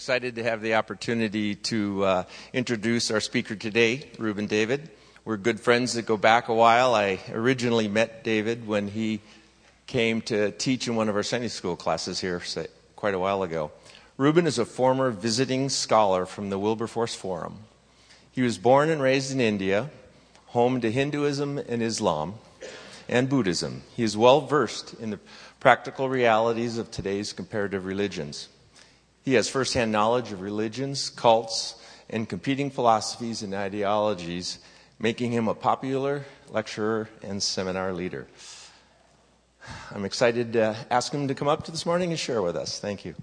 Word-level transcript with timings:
excited 0.00 0.36
to 0.36 0.42
have 0.42 0.62
the 0.62 0.76
opportunity 0.76 1.54
to 1.54 2.02
uh, 2.02 2.24
introduce 2.54 3.10
our 3.10 3.20
speaker 3.20 3.54
today, 3.54 4.02
Reuben 4.16 4.46
David. 4.46 4.88
We're 5.26 5.36
good 5.36 5.60
friends 5.60 5.92
that 5.92 6.06
go 6.06 6.16
back 6.16 6.48
a 6.48 6.54
while. 6.54 6.94
I 6.94 7.20
originally 7.30 7.86
met 7.86 8.24
David 8.24 8.66
when 8.66 8.88
he 8.88 9.20
came 9.86 10.22
to 10.22 10.52
teach 10.52 10.88
in 10.88 10.96
one 10.96 11.10
of 11.10 11.16
our 11.16 11.22
Sunday 11.22 11.48
school 11.48 11.76
classes 11.76 12.18
here 12.18 12.40
quite 12.96 13.12
a 13.12 13.18
while 13.18 13.42
ago. 13.42 13.72
Reuben 14.16 14.46
is 14.46 14.58
a 14.58 14.64
former 14.64 15.10
visiting 15.10 15.68
scholar 15.68 16.24
from 16.24 16.48
the 16.48 16.58
Wilberforce 16.58 17.14
Forum. 17.14 17.58
He 18.32 18.40
was 18.40 18.56
born 18.56 18.88
and 18.88 19.02
raised 19.02 19.30
in 19.30 19.38
India, 19.38 19.90
home 20.46 20.80
to 20.80 20.90
Hinduism 20.90 21.58
and 21.58 21.82
Islam 21.82 22.36
and 23.06 23.28
Buddhism. 23.28 23.82
He 23.94 24.02
is 24.02 24.16
well 24.16 24.40
versed 24.40 24.94
in 24.94 25.10
the 25.10 25.20
practical 25.60 26.08
realities 26.08 26.78
of 26.78 26.90
today's 26.90 27.34
comparative 27.34 27.84
religions. 27.84 28.48
He 29.22 29.34
has 29.34 29.48
firsthand 29.48 29.92
knowledge 29.92 30.32
of 30.32 30.40
religions, 30.40 31.10
cults, 31.10 31.74
and 32.08 32.28
competing 32.28 32.70
philosophies 32.70 33.42
and 33.42 33.54
ideologies, 33.54 34.58
making 34.98 35.32
him 35.32 35.46
a 35.46 35.54
popular 35.54 36.24
lecturer 36.48 37.08
and 37.22 37.42
seminar 37.42 37.92
leader. 37.92 38.26
I'm 39.90 40.04
excited 40.04 40.54
to 40.54 40.76
ask 40.90 41.12
him 41.12 41.28
to 41.28 41.34
come 41.34 41.48
up 41.48 41.64
to 41.64 41.70
this 41.70 41.84
morning 41.84 42.10
and 42.10 42.18
share 42.18 42.42
with 42.42 42.56
us. 42.56 42.80
Thank 42.80 43.04
you. 43.04 43.14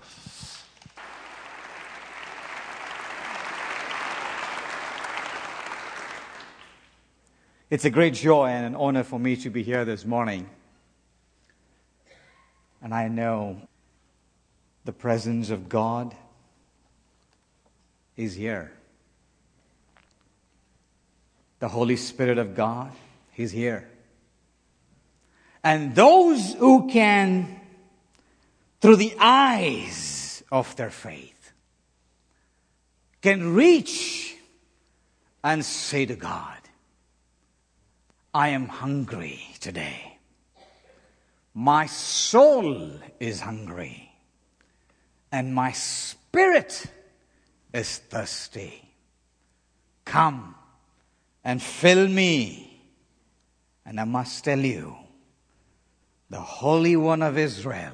It's 7.70 7.84
a 7.84 7.90
great 7.90 8.14
joy 8.14 8.48
and 8.48 8.66
an 8.66 8.76
honor 8.76 9.04
for 9.04 9.20
me 9.20 9.36
to 9.38 9.50
be 9.50 9.62
here 9.62 9.84
this 9.84 10.06
morning. 10.06 10.50
And 12.82 12.94
I 12.94 13.10
know 13.10 13.68
the 14.88 14.94
presence 14.94 15.50
of 15.50 15.68
God 15.68 16.16
is 18.16 18.36
here. 18.36 18.72
The 21.60 21.68
Holy 21.68 21.98
Spirit 21.98 22.38
of 22.38 22.56
God, 22.56 22.94
He's 23.34 23.52
here. 23.52 23.90
And 25.62 25.94
those 25.94 26.54
who 26.54 26.88
can, 26.88 27.60
through 28.80 28.96
the 28.96 29.14
eyes 29.20 30.42
of 30.54 30.74
their 30.78 30.90
faith, 30.90 31.52
can 33.22 33.56
reach 33.56 34.38
and 35.44 35.66
say 35.66 36.06
to 36.06 36.16
God, 36.16 36.62
I 38.34 38.50
am 38.50 38.70
hungry 38.70 39.42
today. 39.60 40.18
My 41.54 41.88
soul 41.88 42.92
is 43.20 43.42
hungry 43.42 44.07
and 45.32 45.54
my 45.54 45.72
spirit 45.72 46.86
is 47.74 47.98
thirsty. 47.98 48.84
Come 50.06 50.56
and 51.44 51.62
fill 51.62 52.08
me. 52.08 52.64
And 53.86 54.00
I 54.00 54.04
must 54.04 54.44
tell 54.44 54.60
you, 54.60 54.96
the 56.30 56.40
Holy 56.40 56.96
One 56.96 57.22
of 57.22 57.38
Israel 57.38 57.94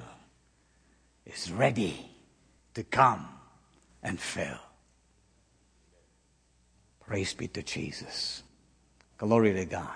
is 1.25 1.51
ready 1.51 2.09
to 2.73 2.83
come 2.83 3.27
and 4.01 4.19
fill. 4.19 4.57
Praise 7.05 7.33
be 7.33 7.47
to 7.49 7.61
Jesus. 7.61 8.43
Glory 9.17 9.53
to 9.53 9.65
God. 9.65 9.87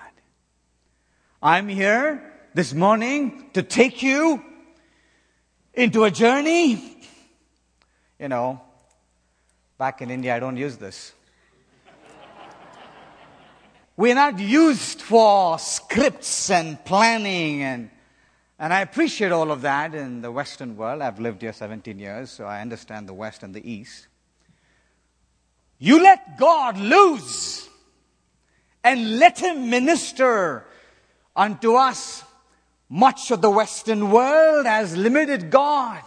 I'm 1.42 1.68
here 1.68 2.32
this 2.54 2.72
morning 2.74 3.50
to 3.54 3.62
take 3.62 4.02
you 4.02 4.42
into 5.74 6.04
a 6.04 6.10
journey 6.10 6.98
you 8.18 8.28
know, 8.28 8.60
back 9.78 10.02
in 10.02 10.10
India, 10.10 10.34
I 10.34 10.40
don't 10.40 10.56
use 10.56 10.76
this. 10.76 11.12
We're 13.96 14.14
not 14.14 14.38
used 14.38 15.02
for 15.02 15.58
scripts 15.58 16.50
and 16.50 16.84
planning 16.84 17.62
and 17.62 17.90
and 18.60 18.72
I 18.72 18.80
appreciate 18.80 19.30
all 19.30 19.52
of 19.52 19.62
that 19.62 19.94
in 19.94 20.20
the 20.20 20.32
Western 20.32 20.76
world. 20.76 21.00
I've 21.00 21.20
lived 21.20 21.42
here 21.42 21.52
17 21.52 21.96
years, 21.96 22.30
so 22.30 22.44
I 22.44 22.60
understand 22.60 23.08
the 23.08 23.14
West 23.14 23.44
and 23.44 23.54
the 23.54 23.70
East. 23.70 24.08
You 25.78 26.02
let 26.02 26.36
God 26.38 26.76
loose 26.76 27.68
and 28.82 29.20
let 29.20 29.38
Him 29.38 29.70
minister 29.70 30.64
unto 31.36 31.74
us. 31.76 32.24
Much 32.88 33.30
of 33.30 33.42
the 33.42 33.50
Western 33.50 34.10
world 34.10 34.66
has 34.66 34.96
limited 34.96 35.52
God 35.52 36.02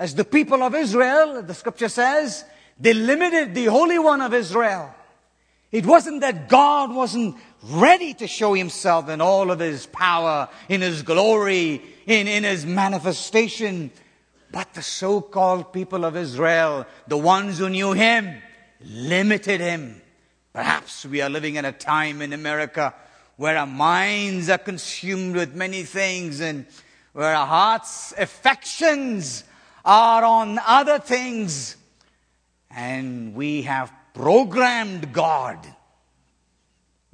as 0.00 0.14
the 0.14 0.24
people 0.24 0.62
of 0.62 0.74
Israel, 0.74 1.42
the 1.42 1.52
scripture 1.52 1.90
says, 1.90 2.46
they 2.80 2.94
limited 2.94 3.54
the 3.54 3.66
Holy 3.66 3.98
One 3.98 4.22
of 4.22 4.32
Israel. 4.32 4.94
It 5.70 5.84
wasn't 5.84 6.22
that 6.22 6.48
God 6.48 6.94
wasn't 6.94 7.36
ready 7.62 8.14
to 8.14 8.26
show 8.26 8.54
himself 8.54 9.10
in 9.10 9.20
all 9.20 9.50
of 9.50 9.58
his 9.58 9.84
power, 9.84 10.48
in 10.70 10.80
his 10.80 11.02
glory, 11.02 11.82
in, 12.06 12.26
in 12.26 12.44
his 12.44 12.64
manifestation. 12.64 13.90
But 14.50 14.72
the 14.72 14.80
so-called 14.80 15.70
people 15.70 16.06
of 16.06 16.16
Israel, 16.16 16.86
the 17.06 17.18
ones 17.18 17.58
who 17.58 17.68
knew 17.68 17.92
him, 17.92 18.40
limited 18.82 19.60
him. 19.60 20.00
Perhaps 20.54 21.04
we 21.04 21.20
are 21.20 21.28
living 21.28 21.56
in 21.56 21.66
a 21.66 21.72
time 21.72 22.22
in 22.22 22.32
America 22.32 22.94
where 23.36 23.58
our 23.58 23.66
minds 23.66 24.48
are 24.48 24.56
consumed 24.56 25.36
with 25.36 25.54
many 25.54 25.82
things 25.82 26.40
and 26.40 26.64
where 27.12 27.34
our 27.34 27.46
hearts' 27.46 28.14
affections 28.16 29.44
are 29.84 30.24
on 30.24 30.58
other 30.66 30.98
things. 30.98 31.76
And 32.70 33.34
we 33.34 33.62
have 33.62 33.92
programmed 34.14 35.12
God. 35.12 35.66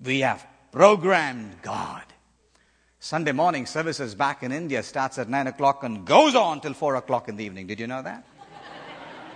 We 0.03 0.21
have 0.21 0.47
programmed 0.72 1.62
God. 1.62 2.03
Sunday 2.99 3.32
morning 3.32 3.66
services 3.66 4.15
back 4.15 4.43
in 4.43 4.50
India 4.53 4.82
starts 4.82 5.19
at 5.19 5.28
9 5.28 5.47
o'clock 5.47 5.84
and 5.84 6.04
goes 6.04 6.34
on 6.34 6.60
till 6.60 6.75
4 6.75 6.97
o'clock 6.97 7.28
in 7.28 7.37
the 7.37 7.44
evening. 7.44 7.66
Did 7.66 7.78
you 7.78 7.87
know 7.87 8.03
that? 8.03 8.27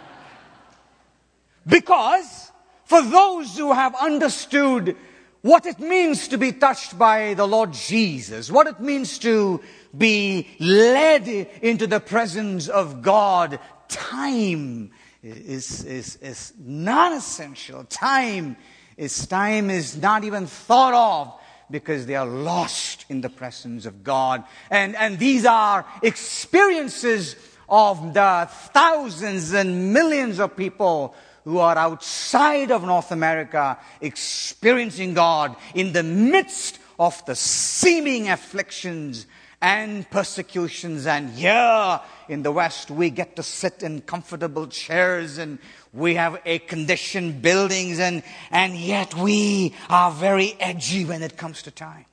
because 1.67 2.51
for 2.85 3.01
those 3.01 3.57
who 3.57 3.73
have 3.73 3.95
understood 3.95 4.97
what 5.43 5.65
it 5.67 5.78
means 5.81 6.28
to 6.28 6.39
be 6.39 6.53
touched 6.53 6.99
by 6.99 7.34
the 7.34 7.47
Lord 7.47 7.73
Jesus, 7.73 8.51
what 8.51 8.67
it 8.67 8.81
means 8.81 9.19
to 9.21 9.61
be 9.97 10.49
led 10.59 11.28
into 11.28 11.87
the 11.87 12.01
presence 12.01 12.69
of 12.69 13.03
God. 13.03 13.59
Time 13.89 14.91
is, 15.23 15.84
is, 15.84 16.17
is 16.17 16.53
non 16.59 17.15
essential. 17.15 17.84
Time 17.84 18.56
is, 18.97 19.27
time 19.27 19.71
is 19.71 19.97
not 19.97 20.25
even 20.25 20.47
thought 20.47 20.95
of 20.95 21.41
because 21.71 22.06
they 22.06 22.17
are 22.17 22.27
lost 22.27 23.06
in 23.09 23.21
the 23.21 23.31
presence 23.31 23.87
of 23.87 24.05
God. 24.05 24.45
And, 24.71 24.95
and 24.97 25.19
these 25.19 25.47
are 25.47 25.87
experiences 26.03 27.37
of 27.69 28.12
the 28.12 28.49
thousands 28.50 29.53
and 29.53 29.93
millions 29.93 30.41
of 30.41 30.56
people 30.56 31.15
who 31.50 31.59
are 31.59 31.77
outside 31.77 32.71
of 32.71 32.84
North 32.84 33.11
America 33.11 33.77
experiencing 34.00 35.15
God 35.15 35.56
in 35.75 35.93
the 35.93 36.05
midst 36.05 36.78
of 36.97 37.25
the 37.27 37.34
seeming 37.34 38.28
afflictions 38.28 39.27
and 39.61 40.09
persecutions. 40.11 41.09
And 41.09 41.28
here 41.31 42.00
in 42.28 42.44
the 42.44 42.53
West, 42.53 42.88
we 42.88 43.11
get 43.11 43.34
to 43.34 43.43
sit 43.43 43.83
in 43.83 44.03
comfortable 44.03 44.69
chairs 44.69 45.38
and 45.38 45.59
we 45.93 46.15
have 46.15 46.41
air 46.47 46.61
conditioned 46.61 47.43
buildings, 47.43 47.99
and, 47.99 48.22
and 48.53 48.77
yet 48.77 49.12
we 49.15 49.75
are 49.88 50.12
very 50.12 50.55
edgy 50.61 51.05
when 51.05 51.21
it 51.21 51.37
comes 51.37 51.62
to 51.62 51.72
time. 51.72 52.05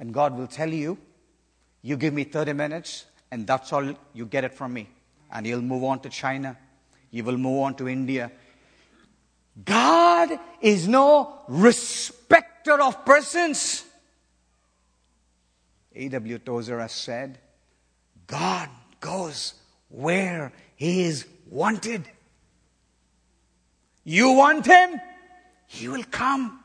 And 0.00 0.14
God 0.14 0.38
will 0.38 0.46
tell 0.46 0.70
you, 0.70 0.96
you 1.82 1.98
give 1.98 2.14
me 2.14 2.24
30 2.24 2.54
minutes, 2.54 3.04
and 3.30 3.46
that's 3.46 3.74
all 3.74 3.94
you 4.14 4.24
get 4.24 4.44
it 4.44 4.54
from 4.54 4.72
me. 4.72 4.88
And 5.30 5.44
He'll 5.44 5.60
move 5.60 5.84
on 5.84 6.00
to 6.00 6.08
China, 6.08 6.56
He 7.12 7.20
will 7.20 7.36
move 7.36 7.60
on 7.60 7.74
to 7.74 7.88
India. 7.88 8.32
God 9.64 10.30
is 10.62 10.88
no 10.88 11.40
respecter 11.46 12.80
of 12.80 13.04
persons. 13.04 13.84
A.W. 15.94 16.38
Tozer 16.38 16.80
has 16.80 16.92
said, 16.92 17.38
God 18.26 18.70
goes 18.98 19.52
where 19.90 20.52
he 20.74 21.02
is 21.02 21.26
wanted. 21.50 22.08
You 24.04 24.32
want 24.32 24.64
him? 24.64 24.98
He 25.66 25.88
will 25.88 26.04
come. 26.04 26.60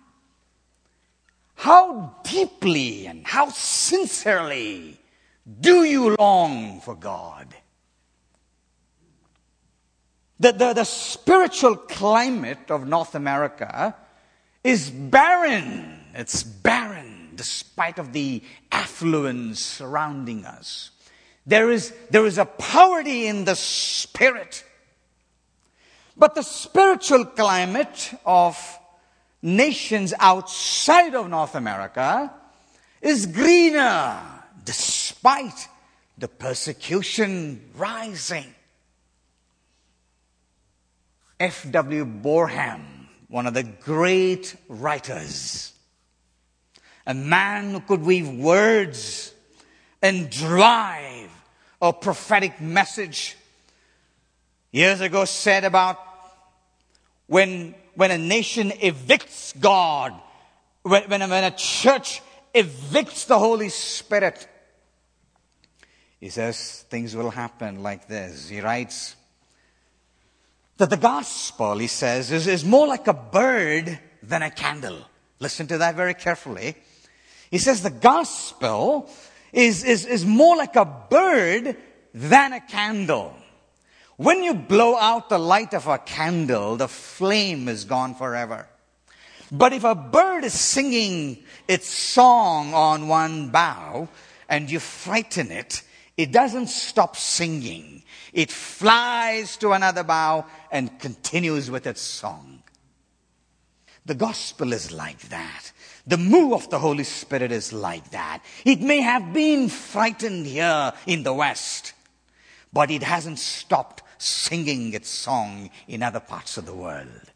How 1.56 2.16
deeply 2.24 3.06
and 3.06 3.28
how 3.28 3.50
sincerely 3.50 4.98
do 5.60 5.84
you 5.84 6.16
long 6.16 6.80
for 6.80 6.96
God? 6.96 7.54
The, 10.39 10.51
the, 10.51 10.74
the 10.74 10.84
spiritual 10.84 11.75
climate 11.75 12.69
of 12.69 12.88
North 12.88 13.16
America 13.16 13.95
is 14.63 14.89
barren. 14.89 16.00
It's 16.13 16.44
barren 16.44 17.31
despite 17.36 18.00
of 18.00 18.13
the 18.13 18.44
affluence 18.72 19.60
surrounding 19.60 20.45
us. 20.45 20.92
There 21.45 21.72
is, 21.72 21.94
there 22.10 22.25
is 22.25 22.38
a 22.38 22.45
poverty 22.45 23.28
in 23.28 23.45
the 23.45 23.56
spirit. 23.56 24.63
But 26.18 26.36
the 26.36 26.42
spiritual 26.42 27.25
climate 27.25 28.13
of 28.25 28.57
nations 29.42 30.13
outside 30.19 31.16
of 31.16 31.30
North 31.30 31.56
America 31.56 32.33
is 33.01 33.28
greener 33.28 34.19
despite 34.66 35.68
the 36.18 36.28
persecution 36.28 37.62
rising. 37.75 38.54
F.W. 41.39 42.06
Boreham, 42.06 43.10
one 43.28 43.45
of 43.45 43.54
the 43.54 43.63
great 43.63 44.56
writers, 44.68 45.72
a 47.06 47.13
man 47.13 47.72
who 47.72 47.80
could 47.81 48.01
weave 48.01 48.30
words 48.30 49.34
and 50.01 50.30
drive 50.30 51.30
a 51.81 51.94
prophetic 51.94 52.60
message, 52.60 53.38
years 54.72 55.00
ago 55.00 55.25
said 55.25 55.63
about 55.63 55.98
when, 57.28 57.75
when 57.95 58.12
a 58.12 58.18
nation 58.18 58.69
evicts 58.72 59.60
God, 59.60 60.13
when, 60.81 61.04
when, 61.04 61.30
when 61.30 61.44
a 61.44 61.51
church 61.51 62.22
evicts 62.56 63.28
the 63.28 63.38
Holy 63.38 63.69
Spirit, 63.69 64.48
he 66.19 66.30
says 66.30 66.83
things 66.90 67.16
will 67.16 67.30
happen 67.30 67.83
like 67.83 68.07
this. 68.07 68.50
He 68.50 68.60
writes 68.60 69.16
that 70.78 70.90
the 70.90 70.98
gospel, 70.98 71.78
he 71.78 71.88
says, 71.88 72.32
is, 72.32 72.48
is 72.48 72.64
more 72.64 72.88
like 72.88 73.08
a 73.08 73.14
bird 73.14 74.00
than 74.22 74.42
a 74.42 74.52
candle. 74.52 75.00
Listen 75.40 75.68
to 75.68 75.78
that 75.80 75.96
very 75.96 76.14
carefully. 76.14 76.76
He 77.52 77.58
says 77.58 77.82
the 77.82 77.90
gospel 77.90 79.10
is, 79.54 79.84
is, 79.84 80.06
is 80.06 80.26
more 80.26 80.56
like 80.56 80.76
a 80.76 80.86
bird 80.86 81.78
than 82.14 82.54
a 82.54 82.60
candle. 82.60 83.36
When 84.18 84.44
you 84.44 84.56
blow 84.56 84.98
out 84.98 85.30
the 85.30 85.38
light 85.38 85.74
of 85.74 85.88
a 85.88 86.00
candle, 86.00 86.76
the 86.76 86.88
flame 86.88 87.68
is 87.68 87.86
gone 87.86 88.16
forever. 88.16 88.68
But 89.52 89.74
if 89.74 89.84
a 89.84 89.96
bird 89.96 90.44
is 90.44 90.54
singing 90.54 91.44
its 91.68 91.88
song 91.88 92.74
on 92.74 93.08
one 93.08 93.50
bough 93.50 94.10
and 94.50 94.70
you 94.70 94.80
frighten 94.80 95.52
it, 95.52 95.84
it 96.18 96.31
doesn't 96.31 96.68
stop 96.68 97.16
singing. 97.16 98.04
It 98.34 98.52
flies 98.52 99.56
to 99.58 99.72
another 99.72 100.04
bough 100.04 100.48
and 100.72 101.00
continues 101.00 101.69
with 101.69 101.86
its 101.86 102.02
song. 102.02 102.64
The 104.06 104.16
gospel 104.16 104.74
is 104.74 104.92
like 104.92 105.19
that. 105.30 105.72
The 106.08 106.18
move 106.18 106.54
of 106.54 106.69
the 106.69 106.80
Holy 106.80 107.04
Spirit 107.04 107.52
is 107.52 107.72
like 107.72 108.12
that. 108.12 108.42
It 108.66 108.81
may 108.81 109.02
have 109.02 109.34
been 109.34 109.69
frightened 109.69 110.48
here 110.48 110.94
in 111.06 111.24
the 111.24 111.34
West, 111.34 111.94
but 112.72 112.90
it 112.90 113.04
hasn't 113.04 113.40
stopped 113.40 114.02
singing 114.18 114.94
its 114.94 115.10
song 115.10 115.69
in 115.88 116.02
other 116.02 116.22
parts 116.22 116.58
of 116.58 116.66
the 116.66 116.74
world. 116.74 117.31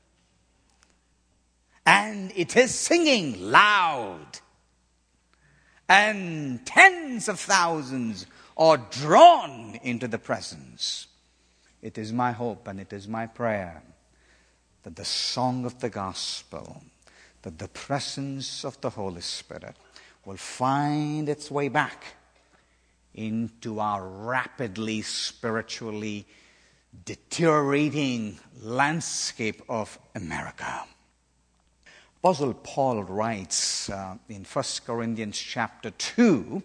And 1.85 2.31
it 2.35 2.55
is 2.55 2.73
singing 2.73 3.51
loud. 3.51 4.39
And 5.89 6.65
tens 6.65 7.27
of 7.27 7.39
thousands 7.39 8.25
are 8.61 8.77
drawn 8.77 9.73
into 9.81 10.07
the 10.07 10.19
presence. 10.19 11.07
It 11.81 11.97
is 11.97 12.13
my 12.13 12.31
hope 12.31 12.67
and 12.67 12.79
it 12.79 12.93
is 12.93 13.07
my 13.07 13.25
prayer 13.25 13.81
that 14.83 14.95
the 14.95 15.03
song 15.03 15.65
of 15.65 15.79
the 15.79 15.89
gospel, 15.89 16.83
that 17.41 17.57
the 17.57 17.67
presence 17.69 18.63
of 18.63 18.79
the 18.81 18.91
Holy 18.91 19.21
Spirit 19.21 19.75
will 20.25 20.37
find 20.37 21.27
its 21.27 21.49
way 21.49 21.69
back 21.69 22.03
into 23.15 23.79
our 23.79 24.07
rapidly 24.07 25.01
spiritually 25.01 26.27
deteriorating 27.03 28.37
landscape 28.61 29.63
of 29.69 29.97
America. 30.13 30.83
Apostle 32.19 32.53
Paul 32.53 33.05
writes 33.05 33.89
uh, 33.89 34.17
in 34.29 34.43
1 34.43 34.63
Corinthians 34.85 35.39
chapter 35.39 35.89
2, 35.89 36.61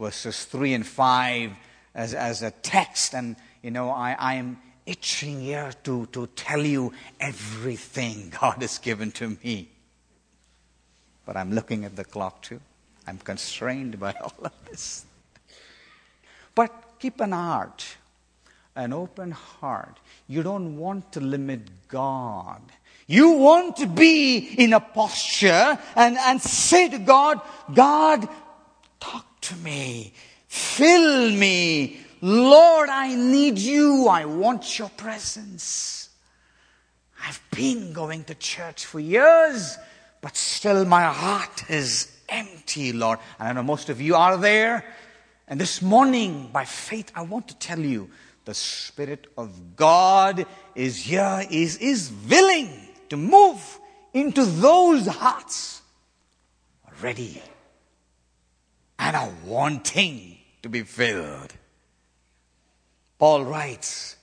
verses 0.00 0.46
3 0.46 0.74
and 0.74 0.86
5 0.86 1.52
as, 1.94 2.14
as 2.14 2.42
a 2.42 2.50
text. 2.50 3.14
And, 3.14 3.36
you 3.62 3.70
know, 3.70 3.90
I, 3.90 4.16
I 4.18 4.34
am 4.34 4.58
itching 4.86 5.40
here 5.40 5.72
to, 5.84 6.06
to 6.06 6.26
tell 6.28 6.64
you 6.64 6.92
everything 7.20 8.32
God 8.40 8.62
has 8.62 8.78
given 8.78 9.12
to 9.12 9.36
me. 9.44 9.68
But 11.26 11.36
I'm 11.36 11.52
looking 11.52 11.84
at 11.84 11.94
the 11.94 12.04
clock 12.04 12.42
too. 12.42 12.60
I'm 13.06 13.18
constrained 13.18 14.00
by 14.00 14.12
all 14.22 14.34
of 14.42 14.52
this. 14.68 15.04
But 16.54 16.98
keep 16.98 17.20
an 17.20 17.32
heart, 17.32 17.84
an 18.74 18.92
open 18.92 19.30
heart. 19.30 20.00
You 20.26 20.42
don't 20.42 20.78
want 20.78 21.12
to 21.12 21.20
limit 21.20 21.88
God. 21.88 22.62
You 23.06 23.32
want 23.32 23.76
to 23.76 23.86
be 23.86 24.38
in 24.38 24.72
a 24.72 24.80
posture 24.80 25.78
and, 25.96 26.16
and 26.16 26.40
say 26.40 26.88
to 26.88 26.98
God, 26.98 27.40
God, 27.74 28.28
talk 29.00 29.26
to 29.42 29.56
me. 29.56 30.12
Fill 30.48 31.30
me. 31.30 32.00
Lord, 32.20 32.88
I 32.88 33.14
need 33.14 33.58
you. 33.58 34.08
I 34.08 34.24
want 34.24 34.78
your 34.78 34.90
presence. 34.90 36.10
I've 37.26 37.40
been 37.50 37.92
going 37.92 38.24
to 38.24 38.34
church 38.34 38.86
for 38.86 39.00
years, 39.00 39.78
but 40.20 40.36
still 40.36 40.84
my 40.84 41.04
heart 41.04 41.70
is 41.70 42.10
empty, 42.28 42.92
Lord. 42.92 43.18
And 43.38 43.48
I 43.48 43.52
know 43.52 43.62
most 43.62 43.88
of 43.90 44.00
you 44.00 44.14
are 44.16 44.36
there. 44.36 44.84
And 45.48 45.60
this 45.60 45.82
morning, 45.82 46.50
by 46.52 46.64
faith, 46.64 47.10
I 47.14 47.22
want 47.22 47.48
to 47.48 47.56
tell 47.56 47.78
you 47.78 48.10
the 48.44 48.54
Spirit 48.54 49.26
of 49.36 49.76
God 49.76 50.46
is 50.74 50.96
here, 50.98 51.44
is, 51.50 51.76
is 51.78 52.12
willing 52.28 52.70
to 53.08 53.16
move 53.16 53.78
into 54.12 54.44
those 54.44 55.06
hearts 55.06 55.82
ready 57.02 57.42
and 59.00 59.16
a 59.16 59.32
wanting 59.46 60.36
to 60.62 60.68
be 60.68 60.82
filled. 60.82 61.54
Paul 63.18 63.44
writes, 63.44 64.16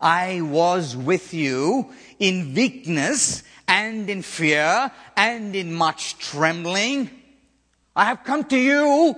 I 0.00 0.40
was 0.40 0.96
with 0.96 1.32
you 1.32 1.92
in 2.18 2.52
weakness 2.52 3.44
and 3.68 4.10
in 4.10 4.22
fear 4.22 4.90
and 5.16 5.54
in 5.54 5.72
much 5.72 6.18
trembling. 6.18 7.10
I 7.94 8.06
have 8.06 8.24
come 8.24 8.42
to 8.44 8.58
you 8.58 9.14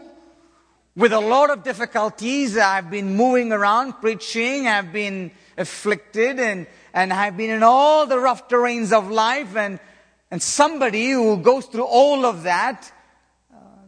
with 0.95 1.15
a 1.15 1.21
lot 1.21 1.49
of 1.49 1.65
difficulties. 1.65 2.59
I've 2.59 2.91
been 2.91 3.17
moving 3.17 3.53
around 3.53 3.95
preaching. 3.95 4.69
I've 4.69 4.93
been 4.93 5.31
afflicted 5.57 6.39
and, 6.39 6.67
and 6.93 7.11
I've 7.11 7.39
been 7.39 7.51
in 7.51 7.63
all 7.63 8.07
the 8.07 8.19
rough 8.19 8.49
terrains 8.49 8.93
of 8.93 9.11
life. 9.11 9.57
And, 9.57 9.81
and 10.31 10.43
somebody 10.43 11.11
who 11.11 11.39
goes 11.39 11.65
through 11.65 11.87
all 11.87 12.27
of 12.27 12.43
that 12.43 12.93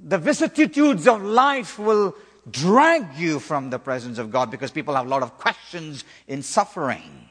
the 0.06 0.18
vicissitudes 0.18 1.08
of 1.08 1.20
life 1.20 1.80
will 1.80 2.16
drag 2.48 3.16
you 3.16 3.40
from 3.40 3.70
the 3.70 3.78
presence 3.78 4.18
of 4.18 4.30
God 4.30 4.52
because 4.52 4.70
people 4.70 4.94
have 4.94 5.04
a 5.04 5.08
lot 5.08 5.25
of 5.25 5.36
questions 5.36 6.04
in 6.28 6.44
suffering. 6.44 7.28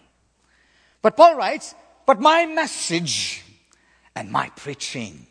But 1.02 1.16
Paul 1.16 1.38
writes, 1.38 1.74
but 2.06 2.20
my 2.20 2.46
message 2.46 3.44
and 4.14 4.30
my 4.30 4.50
preaching, 4.58 5.26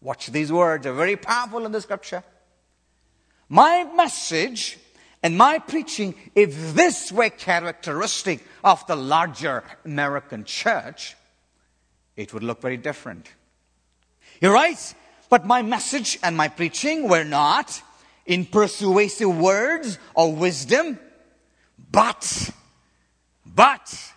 watch 0.00 0.28
these 0.28 0.52
words, 0.52 0.86
are 0.86 0.92
very 0.92 1.16
powerful 1.16 1.66
in 1.66 1.72
the 1.72 1.80
scripture. 1.80 2.22
My 3.48 3.82
message 3.96 4.78
and 5.20 5.36
my 5.36 5.58
preaching, 5.58 6.14
if 6.36 6.74
this 6.74 7.10
were 7.10 7.30
characteristic 7.30 8.40
of 8.62 8.86
the 8.86 8.94
larger 8.94 9.64
American 9.84 10.44
church, 10.44 11.16
it 12.16 12.32
would 12.32 12.44
look 12.44 12.62
very 12.62 12.76
different. 12.76 13.28
He 14.40 14.46
writes, 14.46 14.94
but 15.28 15.46
my 15.46 15.62
message 15.62 16.18
and 16.22 16.36
my 16.36 16.48
preaching 16.48 17.08
were 17.08 17.24
not 17.24 17.82
in 18.26 18.46
persuasive 18.46 19.36
words 19.36 19.98
or 20.14 20.32
wisdom, 20.32 20.98
but, 21.90 22.50
but 23.44 24.12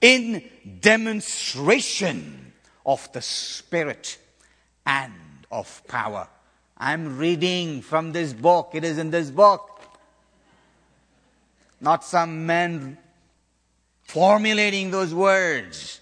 in 0.00 0.44
demonstration 0.80 2.52
of 2.84 3.10
the 3.12 3.22
Spirit 3.22 4.18
and 4.86 5.12
of 5.50 5.82
power. 5.88 6.28
I'm 6.76 7.18
reading 7.18 7.82
from 7.82 8.12
this 8.12 8.32
book. 8.32 8.70
It 8.74 8.84
is 8.84 8.98
in 8.98 9.10
this 9.10 9.30
book. 9.30 9.68
Not 11.80 12.04
some 12.04 12.46
men 12.46 12.98
formulating 14.02 14.90
those 14.90 15.14
words. 15.14 16.00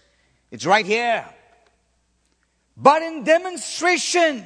It's 0.51 0.67
right 0.67 0.87
here 0.87 1.27
but 2.81 3.03
in 3.03 3.25
demonstration 3.25 4.45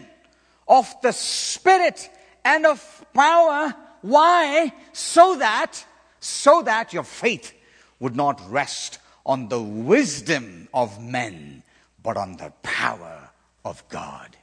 of 0.66 0.92
the 1.02 1.12
Spirit 1.12 2.10
and 2.44 2.66
of 2.66 3.06
power. 3.14 3.74
Why? 4.02 4.72
So 4.92 5.36
that, 5.36 5.84
so 6.20 6.62
that 6.62 6.92
your 6.92 7.04
faith 7.04 7.54
would 8.00 8.16
not 8.16 8.40
rest 8.50 8.98
on 9.24 9.48
the 9.48 9.60
wisdom 9.60 10.68
of 10.74 11.02
men, 11.02 11.62
but 12.02 12.16
on 12.16 12.36
the 12.36 12.52
power 12.62 13.30
of 13.64 13.86
God. 13.88 14.36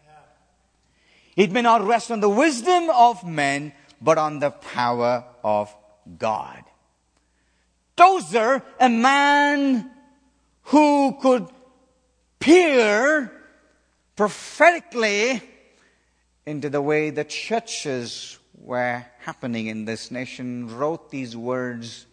It 1.35 1.51
may 1.51 1.61
not 1.61 1.85
rest 1.85 2.11
on 2.11 2.19
the 2.19 2.29
wisdom 2.29 2.89
of 2.89 3.23
men, 3.23 3.73
but 4.01 4.17
on 4.17 4.39
the 4.39 4.51
power 4.51 5.25
of 5.43 5.75
God. 6.17 6.63
Tozer, 7.95 8.63
a 8.79 8.89
man 8.89 9.91
who 10.63 11.17
could 11.21 11.47
peer 12.39 13.31
prophetically 14.15 15.41
into 16.45 16.69
the 16.69 16.81
way 16.81 17.09
the 17.09 17.23
churches 17.23 18.37
were 18.57 19.05
happening 19.19 19.67
in 19.67 19.85
this 19.85 20.11
nation 20.11 20.75
wrote 20.75 21.09
these 21.11 21.35
words 21.35 22.05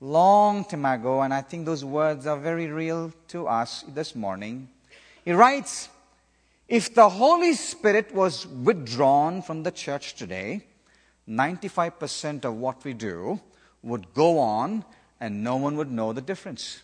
long 0.00 0.64
time 0.64 0.84
ago, 0.84 1.22
and 1.22 1.32
I 1.32 1.40
think 1.40 1.64
those 1.64 1.84
words 1.84 2.26
are 2.26 2.36
very 2.36 2.66
real 2.66 3.12
to 3.28 3.46
us 3.46 3.84
this 3.88 4.14
morning. 4.14 4.68
He 5.24 5.32
writes, 5.32 5.88
If 6.68 6.94
the 6.94 7.08
Holy 7.08 7.54
Spirit 7.54 8.14
was 8.14 8.46
withdrawn 8.46 9.40
from 9.42 9.62
the 9.62 9.70
church 9.70 10.14
today, 10.14 10.66
95% 11.28 12.44
of 12.44 12.54
what 12.54 12.84
we 12.84 12.92
do 12.92 13.40
would 13.82 14.12
go 14.12 14.38
on 14.38 14.84
and 15.20 15.42
no 15.42 15.56
one 15.56 15.76
would 15.76 15.90
know 15.90 16.12
the 16.12 16.20
difference. 16.20 16.82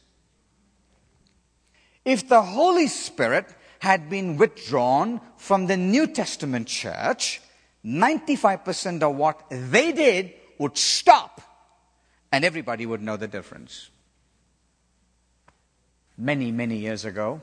If 2.05 2.29
the 2.29 2.41
Holy 2.41 2.87
Spirit 2.87 3.47
had 3.81 4.09
been 4.09 4.37
withdrawn 4.37 5.21
from 5.37 5.67
the 5.67 5.77
New 5.77 6.07
Testament 6.07 6.69
church, 6.69 7.41
95% 7.85 9.03
of 9.03 9.17
what 9.17 9.43
they 9.51 9.91
did 9.91 10.33
would 10.59 10.77
stop 10.77 11.41
and 12.31 12.45
everybody 12.45 12.87
would 12.87 13.03
know 13.03 13.17
the 13.17 13.27
difference. 13.27 13.91
Many, 16.17 16.53
many 16.53 16.77
years 16.77 17.07
ago, 17.07 17.41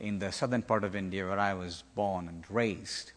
in 0.00 0.20
the 0.20 0.30
southern 0.30 0.62
part 0.62 0.84
of 0.84 0.94
India 0.94 1.26
where 1.26 1.38
I 1.38 1.54
was 1.54 1.82
born 1.94 2.28
and 2.28 2.44
raised, 2.48 3.12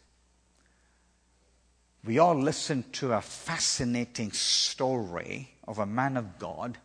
we 2.04 2.18
all 2.18 2.36
listened 2.36 2.92
to 2.94 3.14
a 3.14 3.22
fascinating 3.22 4.32
story 4.32 5.52
of 5.68 5.78
a 5.78 5.86
man 5.86 6.18
of 6.18 6.40
God 6.40 6.80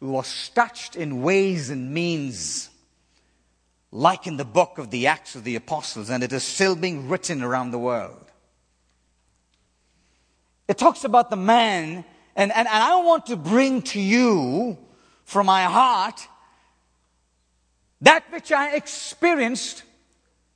who 0.00 0.10
was 0.10 0.48
touched 0.50 0.96
in 0.96 1.22
ways 1.22 1.70
and 1.70 1.94
means 1.94 2.68
like 3.92 4.26
in 4.26 4.38
the 4.38 4.44
book 4.44 4.78
of 4.78 4.90
the 4.90 5.06
Acts 5.06 5.36
of 5.36 5.44
the 5.44 5.54
Apostles, 5.54 6.08
and 6.08 6.24
it 6.24 6.32
is 6.32 6.42
still 6.42 6.74
being 6.74 7.10
written 7.10 7.42
around 7.42 7.70
the 7.70 7.78
world. 7.78 8.24
It 10.66 10.78
talks 10.78 11.04
about 11.04 11.28
the 11.28 11.36
man, 11.36 12.04
and, 12.34 12.50
and, 12.52 12.66
and 12.66 12.68
I 12.68 12.96
want 13.02 13.26
to 13.26 13.36
bring 13.36 13.82
to 13.82 14.00
you 14.00 14.78
from 15.24 15.46
my 15.46 15.64
heart 15.64 16.26
that 18.00 18.24
which 18.32 18.50
I 18.50 18.74
experienced 18.74 19.82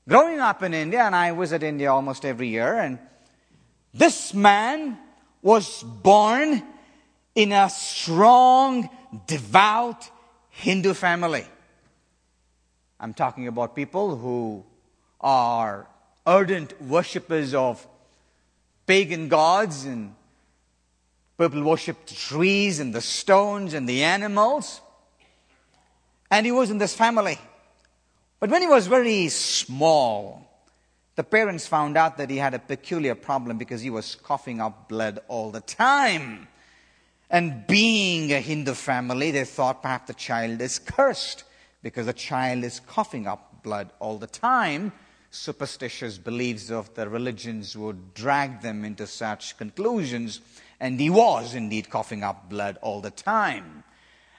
growing 0.09 0.40
up 0.40 0.62
in 0.62 0.73
India, 0.73 1.02
and 1.02 1.14
I 1.14 1.33
visit 1.33 1.62
India 1.62 1.93
almost 1.93 2.25
every 2.25 2.49
year, 2.49 2.78
and 2.78 2.99
this 3.93 4.33
man 4.33 4.99
was 5.43 5.83
born 5.83 6.62
in 7.35 7.52
a 7.52 7.69
strong, 7.69 8.88
devout 9.26 10.09
Hindu 10.49 10.95
family. 10.95 11.45
I'm 12.98 13.12
talking 13.12 13.46
about 13.46 13.76
people 13.76 14.16
who 14.16 14.64
are 15.20 15.86
ardent 16.24 16.80
worshippers 16.80 17.52
of 17.52 17.86
pagan 18.86 19.28
gods 19.28 19.84
and 19.84 20.14
people 21.38 21.62
worship 21.62 22.06
the 22.06 22.14
trees 22.14 22.80
and 22.80 22.94
the 22.94 23.02
stones 23.02 23.74
and 23.74 23.88
the 23.88 24.02
animals. 24.02 24.80
And 26.30 26.46
he 26.46 26.52
was 26.52 26.70
in 26.70 26.78
this 26.78 26.94
family. 26.94 27.38
But 28.40 28.50
when 28.50 28.62
he 28.62 28.68
was 28.68 28.86
very 28.86 29.28
small, 29.28 30.42
the 31.16 31.24
parents 31.24 31.66
found 31.66 31.96
out 31.96 32.16
that 32.16 32.30
he 32.30 32.38
had 32.38 32.54
a 32.54 32.58
peculiar 32.58 33.14
problem 33.14 33.58
because 33.58 33.82
he 33.82 33.90
was 33.90 34.14
coughing 34.14 34.60
up 34.60 34.88
blood 34.88 35.20
all 35.28 35.50
the 35.50 35.60
time. 35.60 36.48
And 37.28 37.66
being 37.66 38.32
a 38.32 38.40
Hindu 38.40 38.74
family, 38.74 39.32
they 39.32 39.44
thought 39.44 39.82
perhaps 39.82 40.06
the 40.08 40.14
child 40.14 40.60
is 40.60 40.78
cursed 40.78 41.44
because 41.87 42.07
the 42.07 42.12
child 42.12 42.64
is 42.64 42.81
coughing 42.81 43.28
up 43.28 43.62
blood 43.62 43.93
all 44.00 44.19
the 44.19 44.26
time. 44.26 44.90
Superstitious 45.31 46.19
beliefs 46.19 46.69
of 46.69 46.93
the 46.95 47.09
religions 47.09 47.76
would 47.76 48.12
drag 48.12 48.61
them 48.61 48.85
into 48.85 49.07
such 49.07 49.57
conclusions, 49.57 50.40
and 50.81 50.99
he 50.99 51.09
was 51.11 51.55
indeed 51.55 51.88
coughing 51.88 52.25
up 52.25 52.50
blood 52.50 52.76
all 52.83 53.00
the 53.00 53.12
time. 53.12 53.85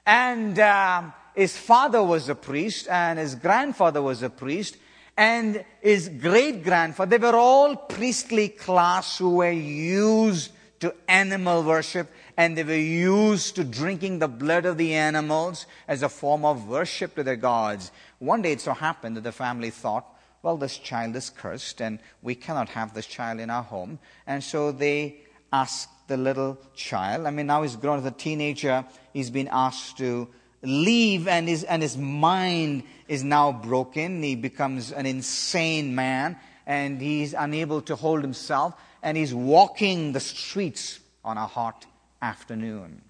And 0.05 0.59
uh, 0.59 1.03
his 1.35 1.55
father 1.55 2.03
was 2.03 2.27
a 2.27 2.35
priest, 2.35 2.89
and 2.89 3.17
his 3.17 3.35
grandfather 3.35 4.01
was 4.01 4.23
a 4.23 4.29
priest, 4.29 4.75
and 5.15 5.63
his 5.79 6.09
great 6.09 6.65
grandfather, 6.65 7.17
they 7.17 7.25
were 7.31 7.37
all 7.37 7.77
priestly 7.77 8.49
class 8.49 9.19
who 9.19 9.37
were 9.37 9.51
used 9.51 10.51
to 10.81 10.93
animal 11.07 11.63
worship 11.63 12.11
and 12.37 12.55
they 12.55 12.63
were 12.63 12.75
used 12.75 13.55
to 13.55 13.63
drinking 13.63 14.19
the 14.19 14.27
blood 14.27 14.65
of 14.65 14.77
the 14.77 14.93
animals 14.93 15.65
as 15.87 16.03
a 16.03 16.09
form 16.09 16.45
of 16.45 16.67
worship 16.67 17.15
to 17.15 17.23
their 17.23 17.35
gods. 17.35 17.91
One 18.19 18.43
day 18.43 18.51
it 18.51 18.61
so 18.61 18.73
happened 18.73 19.17
that 19.17 19.23
the 19.23 19.31
family 19.31 19.71
thought, 19.71 20.05
well, 20.43 20.55
this 20.55 20.77
child 20.77 21.15
is 21.15 21.31
cursed 21.31 21.81
and 21.81 21.99
we 22.21 22.35
cannot 22.35 22.69
have 22.69 22.93
this 22.93 23.07
child 23.07 23.39
in 23.39 23.49
our 23.49 23.63
home. 23.63 23.97
And 24.27 24.43
so 24.43 24.71
they 24.71 25.21
asked 25.51 25.89
the 26.07 26.15
little 26.15 26.59
child, 26.75 27.25
I 27.25 27.31
mean, 27.31 27.47
now 27.47 27.63
he's 27.63 27.75
grown 27.75 27.97
as 27.97 28.05
a 28.05 28.11
teenager, 28.11 28.85
he's 29.13 29.31
been 29.31 29.49
asked 29.51 29.97
to 29.97 30.29
leave 30.61 31.27
and 31.27 31.47
his, 31.47 31.63
and 31.63 31.81
his 31.81 31.97
mind 31.97 32.83
is 33.07 33.23
now 33.23 33.51
broken. 33.51 34.21
He 34.21 34.35
becomes 34.35 34.91
an 34.91 35.07
insane 35.07 35.95
man 35.95 36.37
and 36.67 37.01
he's 37.01 37.33
unable 37.33 37.81
to 37.81 37.95
hold 37.95 38.21
himself 38.21 38.75
and 39.01 39.17
he's 39.17 39.33
walking 39.33 40.11
the 40.11 40.19
streets 40.19 40.99
on 41.25 41.37
a 41.37 41.47
hot 41.47 41.87
afternoon. 42.21 43.01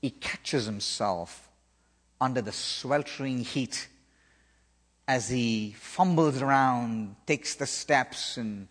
He 0.00 0.10
catches 0.10 0.66
himself 0.66 1.48
under 2.20 2.40
the 2.40 2.52
sweltering 2.52 3.40
heat 3.40 3.88
as 5.08 5.28
he 5.28 5.74
fumbles 5.78 6.42
around, 6.42 7.16
takes 7.26 7.54
the 7.54 7.66
steps, 7.66 8.36
and 8.36 8.68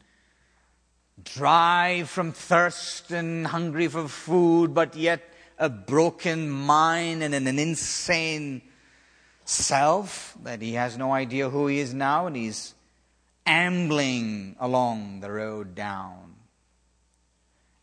dry 1.23 2.03
from 2.05 2.31
thirst 2.31 3.11
and 3.11 3.47
hungry 3.47 3.87
for 3.87 4.07
food, 4.07 4.73
but 4.73 4.95
yet 4.95 5.21
a 5.57 5.69
broken 5.69 6.49
mind 6.49 7.23
and 7.23 7.33
an 7.33 7.47
insane 7.47 8.61
self 9.45 10.37
that 10.43 10.61
he 10.61 10.73
has 10.73 10.97
no 10.97 11.13
idea 11.13 11.49
who 11.49 11.67
he 11.67 11.79
is 11.79 11.93
now, 11.93 12.27
and 12.27 12.35
he's 12.35 12.73
ambling 13.45 14.55
along 14.59 15.21
the 15.21 15.31
road 15.31 15.75
down. 15.75 16.34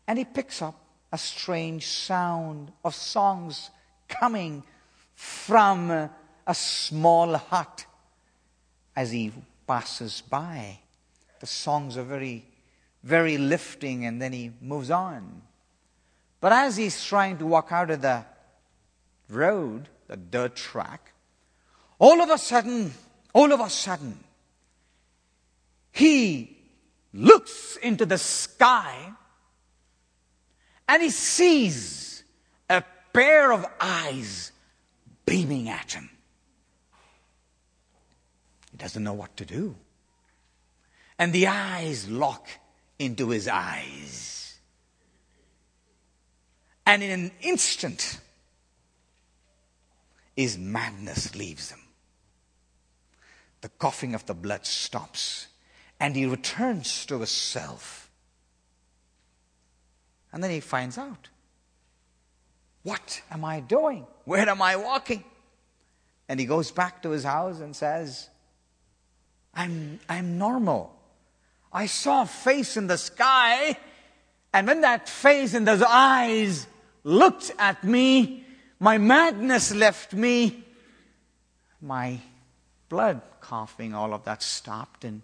And 0.07 0.17
he 0.17 0.25
picks 0.25 0.61
up 0.61 0.75
a 1.11 1.17
strange 1.17 1.87
sound 1.87 2.71
of 2.83 2.95
songs 2.95 3.69
coming 4.07 4.63
from 5.15 5.91
a 5.91 6.55
small 6.55 7.35
hut 7.35 7.85
as 8.95 9.11
he 9.11 9.31
passes 9.67 10.21
by. 10.21 10.79
The 11.39 11.45
songs 11.45 11.97
are 11.97 12.03
very, 12.03 12.45
very 13.03 13.37
lifting, 13.37 14.05
and 14.05 14.21
then 14.21 14.33
he 14.33 14.51
moves 14.61 14.91
on. 14.91 15.41
But 16.41 16.51
as 16.51 16.75
he's 16.77 17.03
trying 17.03 17.37
to 17.37 17.45
walk 17.45 17.71
out 17.71 17.89
of 17.89 18.01
the 18.01 18.25
road, 19.29 19.87
the 20.07 20.17
dirt 20.17 20.55
track, 20.55 21.13
all 21.99 22.21
of 22.21 22.29
a 22.29 22.37
sudden, 22.37 22.93
all 23.33 23.53
of 23.53 23.59
a 23.59 23.69
sudden, 23.69 24.23
he 25.91 26.57
looks 27.13 27.77
into 27.77 28.05
the 28.05 28.17
sky 28.17 29.13
and 30.87 31.01
he 31.01 31.09
sees 31.09 32.23
a 32.69 32.83
pair 33.13 33.51
of 33.51 33.65
eyes 33.79 34.51
beaming 35.25 35.69
at 35.69 35.93
him. 35.93 36.09
He 38.71 38.77
doesn't 38.77 39.03
know 39.03 39.13
what 39.13 39.35
to 39.37 39.45
do. 39.45 39.75
And 41.17 41.31
the 41.31 41.47
eyes 41.47 42.09
lock 42.09 42.47
into 42.99 43.29
his 43.29 43.47
eyes. 43.47 44.57
And 46.85 47.01
in 47.01 47.11
an 47.11 47.31
instant, 47.41 48.19
his 50.35 50.57
madness 50.57 51.35
leaves 51.35 51.71
him. 51.71 51.79
The 53.61 53.69
coughing 53.69 54.13
of 54.13 54.25
the 54.25 54.33
blood 54.33 54.65
stops, 54.65 55.47
and 55.99 56.15
he 56.15 56.25
returns 56.25 57.05
to 57.05 57.21
his 57.21 57.31
self 57.31 58.02
and 60.33 60.43
then 60.43 60.51
he 60.51 60.59
finds 60.59 60.97
out 60.97 61.29
what 62.81 63.21
am 63.31 63.45
I 63.45 63.61
doing? 63.61 64.05
Where 64.25 64.49
am 64.49 64.61
I 64.61 64.75
walking? 64.75 65.23
And 66.27 66.37
he 66.37 66.45
goes 66.45 66.69
back 66.69 67.01
to 67.03 67.11
his 67.11 67.23
house 67.23 67.61
and 67.61 67.73
says, 67.73 68.29
I'm, 69.53 70.01
I'm 70.09 70.37
normal. 70.37 70.93
I 71.71 71.85
saw 71.85 72.23
a 72.23 72.25
face 72.25 72.75
in 72.75 72.87
the 72.87 72.97
sky, 72.97 73.77
and 74.53 74.67
when 74.67 74.81
that 74.81 75.07
face 75.07 75.53
and 75.53 75.65
those 75.65 75.81
eyes 75.81 76.67
looked 77.03 77.51
at 77.57 77.83
me, 77.83 78.45
my 78.79 78.97
madness 78.97 79.73
left 79.73 80.13
me. 80.13 80.65
My 81.81 82.19
blood 82.89 83.21
coughing, 83.39 83.93
all 83.93 84.13
of 84.13 84.25
that 84.25 84.43
stopped, 84.43 85.05
and 85.05 85.21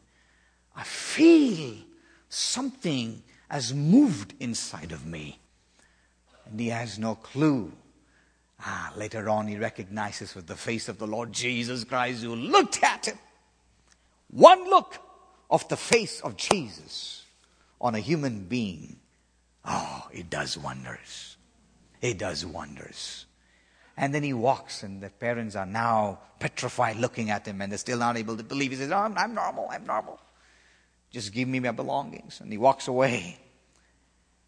I 0.75 0.84
feel 0.84 1.75
something 2.30 3.22
has 3.50 3.74
moved 3.74 4.34
inside 4.39 4.91
of 4.91 5.06
me. 5.06 5.39
And 6.46 6.60
he 6.60 6.70
has 6.70 6.98
no 6.98 7.15
clue 7.15 7.72
Ah, 8.62 8.91
later 8.96 9.29
on, 9.29 9.48
he 9.48 9.58
recognizes 9.58 10.36
with 10.36 10.48
the 10.48 10.56
face 10.56 10.89
of 10.89 10.98
the 10.98 11.08
Lord 11.08 11.32
Jesus 11.32 11.84
Christ 11.84 12.24
who 12.24 12.36
looked 12.36 12.84
at 12.84 13.06
him. 13.06 13.18
One 14.32 14.70
look 14.70 14.98
of 15.50 15.68
the 15.70 15.77
face 15.77 16.20
of 16.22 16.36
Jesus 16.36 17.25
on 17.79 17.96
a 17.96 18.00
human 18.00 18.46
being. 18.46 18.98
Oh, 19.63 20.08
it 20.12 20.29
does 20.29 20.58
wonders. 20.58 21.38
It 22.01 22.18
does 22.18 22.46
wonders. 22.46 23.25
And 23.96 24.13
then 24.13 24.24
he 24.24 24.34
walks, 24.34 24.84
and 24.84 25.01
the 25.01 25.10
parents 25.10 25.56
are 25.56 25.65
now 25.65 26.20
petrified 26.39 26.98
looking 26.98 27.29
at 27.29 27.46
him, 27.46 27.62
and 27.62 27.72
they're 27.72 27.77
still 27.77 27.98
not 27.98 28.18
able 28.18 28.38
to 28.38 28.44
believe. 28.44 28.72
He 28.72 28.77
says, 28.77 28.91
oh, 28.91 28.98
I'm, 28.98 29.18
I'm 29.18 29.34
normal, 29.34 29.68
I'm 29.70 29.86
normal. 29.86 30.20
Just 31.12 31.34
give 31.34 31.48
me 31.48 31.60
my 31.60 31.72
belongings. 31.72 32.39
And 32.42 32.51
he 32.51 32.58
walks 32.58 32.88
away. 32.88 33.38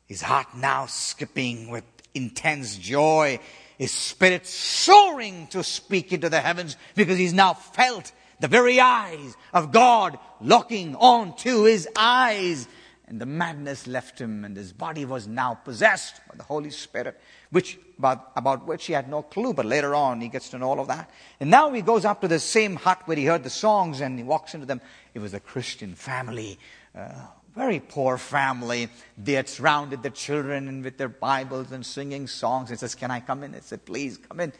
His 0.06 0.22
heart 0.22 0.48
now 0.56 0.86
skipping 0.88 1.70
with 1.70 1.84
intense 2.13 2.77
joy, 2.77 3.39
his 3.77 3.91
spirit 3.91 4.46
soaring 4.46 5.48
to 5.48 5.63
speak 5.63 6.12
into 6.12 6.30
the 6.30 6.41
heavens 6.41 6.75
because 6.96 7.18
he's 7.18 7.34
now 7.34 7.53
felt 7.53 8.12
the 8.39 8.48
very 8.48 8.80
eyes 8.80 9.36
of 9.53 9.72
God 9.72 10.20
looking 10.41 10.96
onto 10.96 11.63
his 11.63 11.88
eyes. 11.96 12.68
And 13.12 13.20
the 13.20 13.25
madness 13.25 13.88
left 13.88 14.20
him, 14.22 14.46
and 14.46 14.56
his 14.56 14.72
body 14.72 15.03
was 15.03 15.27
now 15.27 15.53
possessed 15.53 16.22
by 16.30 16.36
the 16.38 16.44
Holy 16.44 16.70
Spirit, 16.70 17.20
which 17.50 17.77
about, 17.98 18.32
about 18.38 18.65
which 18.65 18.86
he 18.86 18.94
had 18.94 19.10
no 19.10 19.22
clue. 19.22 19.53
But 19.53 19.65
later 19.65 19.94
on, 19.94 20.22
he 20.22 20.30
gets 20.30 20.48
to 20.51 20.58
know 20.58 20.70
all 20.70 20.80
of 20.80 20.88
that. 20.88 21.10
And 21.41 21.50
now 21.51 21.74
he 21.74 21.82
goes 21.82 22.06
up 22.06 22.22
to 22.22 22.30
the 22.30 22.39
same 22.39 22.77
hut 22.77 23.01
where 23.08 23.18
he 23.18 23.25
heard 23.25 23.44
the 23.44 23.50
songs, 23.50 24.00
and 24.00 24.18
he 24.18 24.24
walks 24.24 24.53
into 24.53 24.65
them. 24.65 24.80
It 25.13 25.20
was 25.20 25.34
a 25.34 25.41
Christian 25.41 25.94
family, 25.94 26.58
uh, 26.96 27.10
very 27.53 27.82
poor 27.82 28.18
family. 28.18 28.88
They 29.18 29.34
had 29.34 29.50
surrounded 29.50 30.03
the 30.03 30.10
children 30.10 30.82
with 30.82 30.98
their 30.98 31.10
Bibles 31.10 31.74
and 31.74 31.86
singing 31.86 32.27
songs. 32.27 32.70
He 32.70 32.77
says, 32.77 32.96
"Can 32.96 33.12
I 33.12 33.20
come 33.20 33.44
in?" 33.44 33.51
He 33.51 33.60
said, 33.60 33.84
"Please 33.84 34.20
come 34.20 34.39
in." 34.39 34.53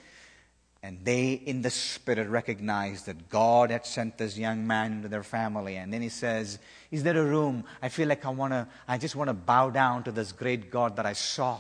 And 0.84 1.06
they, 1.06 1.34
in 1.34 1.62
the 1.62 1.70
spirit, 1.70 2.28
recognized 2.28 3.06
that 3.06 3.30
God 3.30 3.70
had 3.70 3.86
sent 3.86 4.18
this 4.18 4.36
young 4.36 4.66
man 4.66 4.94
into 4.94 5.08
their 5.08 5.22
family. 5.24 5.76
And 5.76 5.94
then 5.94 6.02
he 6.02 6.10
says, 6.10 6.58
Is 6.90 7.04
there 7.04 7.18
a 7.18 7.24
room? 7.24 7.66
I 7.82 7.90
feel 7.90 8.08
like 8.08 8.26
I 8.26 8.30
want 8.30 8.54
to, 8.54 8.68
I 8.88 8.98
just 8.98 9.16
want 9.16 9.28
to 9.28 9.36
bow 9.36 9.70
down 9.70 10.04
to 10.06 10.12
this 10.12 10.32
great 10.32 10.72
God 10.72 10.96
that 10.96 11.06
I 11.06 11.14
saw. 11.14 11.60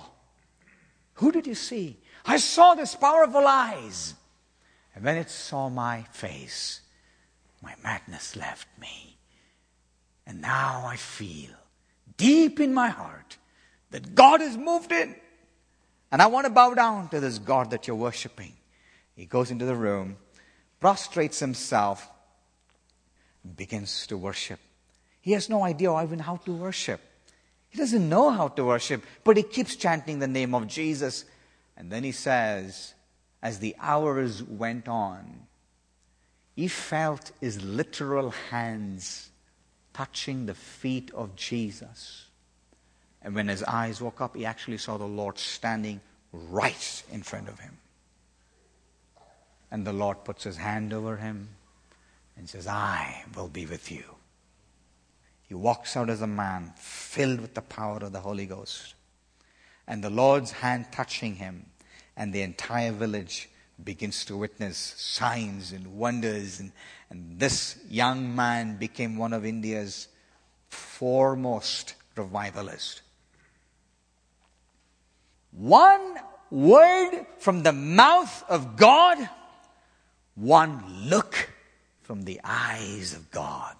Who 1.15 1.31
did 1.31 1.45
you 1.45 1.53
see? 1.53 1.97
I 2.25 2.37
saw 2.37 2.73
this 2.73 2.95
powerful 2.95 3.45
eyes. 3.45 4.15
And 4.95 5.05
when 5.05 5.17
it 5.17 5.29
saw 5.29 5.69
my 5.69 6.03
face, 6.11 6.81
my 7.61 7.75
madness 7.83 8.35
left 8.35 8.67
me. 8.79 9.17
And 10.25 10.41
now 10.41 10.83
I 10.85 10.95
feel 10.95 11.51
deep 12.17 12.59
in 12.59 12.73
my 12.73 12.89
heart 12.89 13.37
that 13.91 14.15
God 14.15 14.41
has 14.41 14.57
moved 14.57 14.91
in. 14.91 15.15
And 16.11 16.21
I 16.21 16.27
want 16.27 16.45
to 16.45 16.51
bow 16.51 16.73
down 16.73 17.09
to 17.09 17.19
this 17.19 17.37
God 17.37 17.71
that 17.71 17.87
you're 17.87 17.95
worshiping. 17.95 18.53
He 19.21 19.27
goes 19.27 19.51
into 19.51 19.65
the 19.65 19.75
room, 19.75 20.17
prostrates 20.79 21.37
himself, 21.37 22.09
begins 23.55 24.07
to 24.07 24.17
worship. 24.17 24.59
He 25.21 25.33
has 25.33 25.47
no 25.47 25.63
idea 25.63 25.95
even 26.01 26.17
how 26.17 26.37
to 26.37 26.51
worship. 26.51 26.99
He 27.69 27.77
doesn't 27.77 28.09
know 28.09 28.31
how 28.31 28.47
to 28.47 28.65
worship, 28.65 29.03
but 29.23 29.37
he 29.37 29.43
keeps 29.43 29.75
chanting 29.75 30.17
the 30.17 30.27
name 30.27 30.55
of 30.55 30.65
Jesus. 30.65 31.25
And 31.77 31.91
then 31.91 32.03
he 32.03 32.11
says, 32.11 32.95
as 33.43 33.59
the 33.59 33.75
hours 33.79 34.41
went 34.41 34.87
on, 34.87 35.45
he 36.55 36.67
felt 36.67 37.31
his 37.39 37.61
literal 37.61 38.31
hands 38.49 39.29
touching 39.93 40.47
the 40.47 40.55
feet 40.55 41.11
of 41.13 41.35
Jesus. 41.35 42.25
And 43.21 43.35
when 43.35 43.49
his 43.49 43.61
eyes 43.61 44.01
woke 44.01 44.19
up, 44.19 44.35
he 44.35 44.47
actually 44.47 44.79
saw 44.79 44.97
the 44.97 45.05
Lord 45.05 45.37
standing 45.37 46.01
right 46.33 47.03
in 47.11 47.21
front 47.21 47.49
of 47.49 47.59
him. 47.59 47.77
And 49.71 49.87
the 49.87 49.93
Lord 49.93 50.25
puts 50.25 50.43
his 50.43 50.57
hand 50.57 50.91
over 50.91 51.17
him 51.17 51.49
and 52.37 52.49
says, 52.49 52.67
I 52.67 53.23
will 53.35 53.47
be 53.47 53.65
with 53.65 53.91
you. 53.91 54.03
He 55.47 55.53
walks 55.53 55.95
out 55.95 56.09
as 56.09 56.21
a 56.21 56.27
man 56.27 56.73
filled 56.75 57.41
with 57.41 57.53
the 57.53 57.61
power 57.61 57.97
of 57.97 58.11
the 58.11 58.19
Holy 58.19 58.45
Ghost. 58.45 58.95
And 59.87 60.03
the 60.03 60.09
Lord's 60.09 60.51
hand 60.51 60.87
touching 60.91 61.35
him, 61.35 61.65
and 62.15 62.33
the 62.33 62.41
entire 62.41 62.91
village 62.91 63.49
begins 63.83 64.23
to 64.25 64.37
witness 64.37 64.77
signs 64.77 65.71
and 65.71 65.97
wonders. 65.97 66.59
And, 66.59 66.71
and 67.09 67.39
this 67.39 67.79
young 67.89 68.35
man 68.35 68.77
became 68.77 69.17
one 69.17 69.33
of 69.33 69.45
India's 69.45 70.07
foremost 70.69 71.95
revivalists. 72.15 73.01
One 75.51 76.15
word 76.49 77.25
from 77.39 77.63
the 77.63 77.73
mouth 77.73 78.43
of 78.49 78.77
God 78.77 79.29
one 80.35 80.83
look 81.09 81.49
from 82.01 82.23
the 82.23 82.39
eyes 82.43 83.13
of 83.13 83.31
God. 83.31 83.75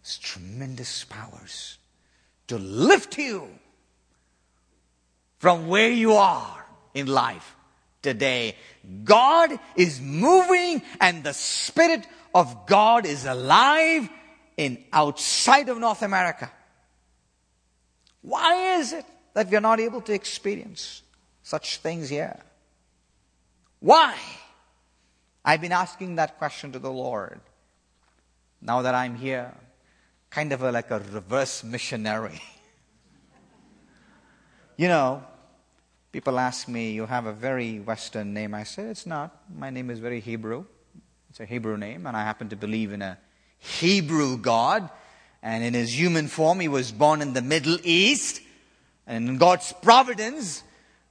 It's 0.00 0.18
tremendous 0.18 1.04
powers 1.04 1.78
to 2.48 2.58
lift 2.58 3.18
you 3.18 3.48
from 5.38 5.68
where 5.68 5.90
you 5.90 6.14
are 6.14 6.66
in 6.94 7.06
life 7.06 7.56
today. 8.02 8.56
God 9.04 9.58
is 9.76 10.00
moving 10.00 10.82
and 11.00 11.22
the 11.22 11.32
Spirit 11.32 12.06
of 12.34 12.66
God 12.66 13.06
is 13.06 13.24
alive 13.24 14.08
in 14.56 14.84
outside 14.92 15.68
of 15.68 15.78
North 15.78 16.02
America. 16.02 16.50
Why 18.22 18.76
is 18.78 18.92
it 18.92 19.04
that 19.34 19.50
we 19.50 19.56
are 19.56 19.60
not 19.60 19.80
able 19.80 20.00
to 20.02 20.12
experience 20.12 21.02
such 21.42 21.78
things 21.78 22.08
here? 22.08 22.38
Why? 23.80 24.16
I've 25.44 25.60
been 25.60 25.72
asking 25.72 26.16
that 26.16 26.38
question 26.38 26.72
to 26.72 26.78
the 26.78 26.90
Lord. 26.90 27.40
Now 28.60 28.82
that 28.82 28.94
I'm 28.94 29.16
here, 29.16 29.52
kind 30.30 30.52
of 30.52 30.62
a, 30.62 30.70
like 30.70 30.90
a 30.90 31.00
reverse 31.00 31.64
missionary. 31.64 32.40
you 34.76 34.86
know, 34.86 35.24
people 36.12 36.38
ask 36.38 36.68
me, 36.68 36.92
You 36.92 37.06
have 37.06 37.26
a 37.26 37.32
very 37.32 37.80
Western 37.80 38.32
name. 38.32 38.54
I 38.54 38.62
say, 38.62 38.84
It's 38.84 39.04
not. 39.04 39.36
My 39.52 39.70
name 39.70 39.90
is 39.90 39.98
very 39.98 40.20
Hebrew. 40.20 40.64
It's 41.30 41.40
a 41.40 41.46
Hebrew 41.46 41.76
name, 41.76 42.06
and 42.06 42.16
I 42.16 42.22
happen 42.22 42.50
to 42.50 42.56
believe 42.56 42.92
in 42.92 43.02
a 43.02 43.18
Hebrew 43.58 44.36
God. 44.36 44.90
And 45.42 45.64
in 45.64 45.74
his 45.74 45.98
human 45.98 46.28
form, 46.28 46.60
he 46.60 46.68
was 46.68 46.92
born 46.92 47.20
in 47.20 47.32
the 47.32 47.42
Middle 47.42 47.78
East. 47.82 48.42
And 49.06 49.28
in 49.28 49.38
God's 49.38 49.72
providence, 49.82 50.62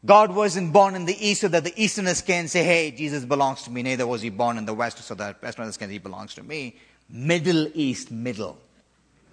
God 0.04 0.34
wasn't 0.34 0.74
born 0.74 0.96
in 0.96 1.06
the 1.06 1.28
East 1.28 1.42
so 1.42 1.48
that 1.50 1.64
the 1.64 1.74
Easterners 1.82 2.22
can 2.22 2.48
say, 2.48 2.64
hey, 2.64 2.92
Jesus 2.92 3.24
belongs 3.24 3.62
to 3.64 3.72
me. 3.72 3.84
Neither 3.84 4.08
was 4.08 4.22
he 4.22 4.30
born 4.30 4.58
in 4.58 4.66
the 4.66 4.74
West 4.74 4.98
so 5.00 5.14
that 5.16 5.42
Westerners 5.42 5.78
can 5.78 5.90
say 5.90 5.94
he 5.94 6.00
belongs 6.00 6.34
to 6.36 6.44
me. 6.44 6.76
Middle 7.10 7.68
East, 7.76 8.10
middle. 8.10 8.58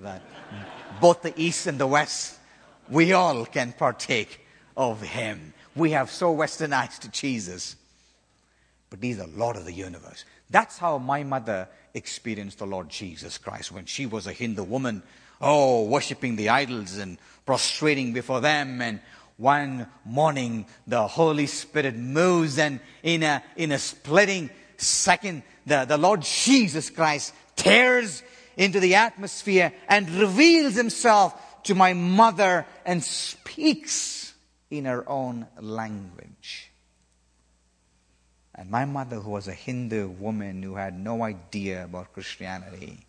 That 0.00 0.22
both 1.00 1.22
the 1.22 1.32
East 1.40 1.66
and 1.66 1.78
the 1.78 1.86
West, 1.86 2.38
we 2.90 3.14
all 3.14 3.46
can 3.46 3.72
partake 3.72 4.44
of 4.76 5.00
him. 5.00 5.54
We 5.74 5.92
have 5.92 6.10
so 6.10 6.36
westernized 6.36 7.10
Jesus. 7.12 7.76
But 8.90 9.02
he's 9.02 9.18
the 9.18 9.26
Lord 9.26 9.56
of 9.56 9.64
the 9.64 9.72
universe. 9.72 10.24
That's 10.50 10.78
how 10.78 10.98
my 10.98 11.22
mother 11.22 11.68
experienced 11.94 12.58
the 12.58 12.66
Lord 12.66 12.88
Jesus 12.88 13.38
Christ 13.38 13.72
when 13.72 13.86
she 13.86 14.06
was 14.06 14.26
a 14.26 14.32
Hindu 14.32 14.64
woman. 14.64 15.02
Oh, 15.40 15.84
worshipping 15.84 16.36
the 16.36 16.48
idols 16.48 16.96
and 16.98 17.16
prostrating 17.46 18.12
before 18.12 18.40
them 18.40 18.82
and 18.82 19.00
one 19.38 19.86
morning 20.04 20.66
the 20.86 21.06
Holy 21.06 21.46
Spirit 21.46 21.96
moves 21.96 22.58
and 22.58 22.80
in 23.02 23.22
a, 23.22 23.42
in 23.56 23.72
a 23.72 23.78
splitting 23.78 24.50
second, 24.76 25.42
the, 25.64 25.86
the 25.86 25.96
Lord 25.96 26.22
Jesus 26.22 26.90
Christ 26.90 27.32
tears 27.56 28.22
into 28.56 28.80
the 28.80 28.96
atmosphere 28.96 29.72
and 29.88 30.10
reveals 30.10 30.74
himself 30.74 31.62
to 31.62 31.74
my 31.74 31.94
mother 31.94 32.66
and 32.84 33.02
speaks 33.02 34.34
in 34.70 34.84
her 34.84 35.08
own 35.08 35.46
language. 35.60 36.72
And 38.54 38.70
my 38.70 38.84
mother, 38.84 39.20
who 39.20 39.30
was 39.30 39.46
a 39.46 39.52
Hindu 39.52 40.08
woman 40.08 40.64
who 40.64 40.74
had 40.74 40.98
no 40.98 41.22
idea 41.22 41.84
about 41.84 42.12
Christianity, 42.12 43.06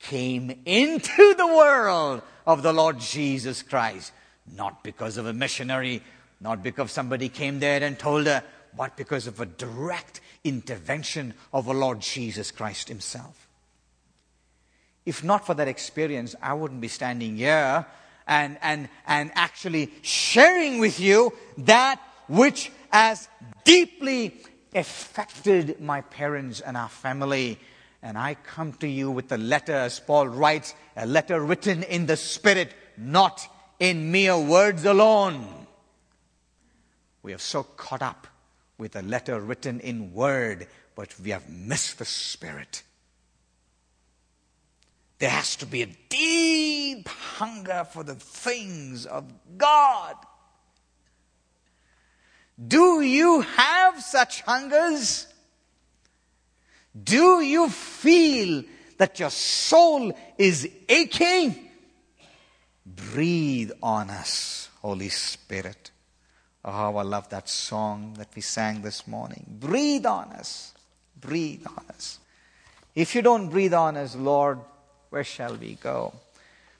came 0.00 0.62
into 0.66 1.34
the 1.34 1.46
world 1.46 2.22
of 2.44 2.62
the 2.62 2.72
Lord 2.72 2.98
Jesus 2.98 3.62
Christ 3.62 4.12
not 4.52 4.84
because 4.84 5.16
of 5.16 5.26
a 5.26 5.32
missionary, 5.32 6.02
not 6.40 6.62
because 6.62 6.92
somebody 6.92 7.28
came 7.28 7.60
there 7.60 7.82
and 7.82 7.98
told 7.98 8.26
her, 8.26 8.42
but 8.76 8.96
because 8.96 9.26
of 9.26 9.40
a 9.40 9.46
direct 9.46 10.20
intervention 10.42 11.34
of 11.52 11.66
the 11.66 11.74
Lord 11.74 12.00
Jesus 12.00 12.50
Christ 12.50 12.88
Himself. 12.88 13.48
If 15.06 15.22
not 15.22 15.46
for 15.46 15.54
that 15.54 15.68
experience, 15.68 16.34
I 16.42 16.54
wouldn't 16.54 16.80
be 16.80 16.88
standing 16.88 17.36
here 17.36 17.86
and, 18.26 18.58
and, 18.62 18.88
and 19.06 19.30
actually 19.34 19.92
sharing 20.02 20.78
with 20.78 20.98
you 20.98 21.32
that 21.58 22.00
which 22.28 22.72
has 22.90 23.28
deeply 23.64 24.34
affected 24.74 25.80
my 25.80 26.00
parents 26.00 26.60
and 26.60 26.76
our 26.76 26.88
family. 26.88 27.58
And 28.02 28.16
I 28.18 28.34
come 28.34 28.72
to 28.74 28.88
you 28.88 29.10
with 29.10 29.30
a 29.32 29.38
letter, 29.38 29.74
as 29.74 30.00
Paul 30.00 30.28
writes, 30.28 30.74
a 30.96 31.06
letter 31.06 31.40
written 31.40 31.82
in 31.82 32.06
the 32.06 32.16
Spirit, 32.16 32.72
not 32.96 33.46
in 33.78 34.10
mere 34.10 34.38
words 34.38 34.84
alone. 34.84 35.66
We 37.22 37.32
have 37.32 37.42
so 37.42 37.62
caught 37.62 38.02
up 38.02 38.26
with 38.78 38.96
a 38.96 39.02
letter 39.02 39.40
written 39.40 39.80
in 39.80 40.12
word, 40.12 40.66
but 40.94 41.14
we 41.20 41.30
have 41.30 41.48
missed 41.48 41.98
the 41.98 42.04
spirit. 42.04 42.82
There 45.18 45.30
has 45.30 45.56
to 45.56 45.66
be 45.66 45.82
a 45.82 45.96
deep 46.08 47.08
hunger 47.08 47.86
for 47.90 48.02
the 48.02 48.14
things 48.14 49.06
of 49.06 49.32
God. 49.56 50.16
Do 52.68 53.00
you 53.00 53.40
have 53.40 54.02
such 54.02 54.42
hungers? 54.42 55.26
Do 57.02 57.40
you 57.40 57.68
feel 57.68 58.64
that 58.98 59.18
your 59.18 59.30
soul 59.30 60.16
is 60.38 60.68
aching? 60.88 61.70
Breathe 62.86 63.70
on 63.82 64.10
us, 64.10 64.68
Holy 64.82 65.08
Spirit. 65.08 65.90
Oh, 66.64 66.96
I 66.96 67.02
love 67.02 67.28
that 67.30 67.48
song 67.48 68.14
that 68.18 68.28
we 68.34 68.42
sang 68.42 68.82
this 68.82 69.06
morning. 69.06 69.56
Breathe 69.60 70.06
on 70.06 70.32
us. 70.32 70.74
Breathe 71.20 71.66
on 71.66 71.84
us. 71.88 72.18
If 72.94 73.14
you 73.14 73.22
don't 73.22 73.48
breathe 73.48 73.74
on 73.74 73.96
us, 73.96 74.14
Lord, 74.14 74.60
where 75.10 75.24
shall 75.24 75.56
we 75.56 75.74
go? 75.74 76.14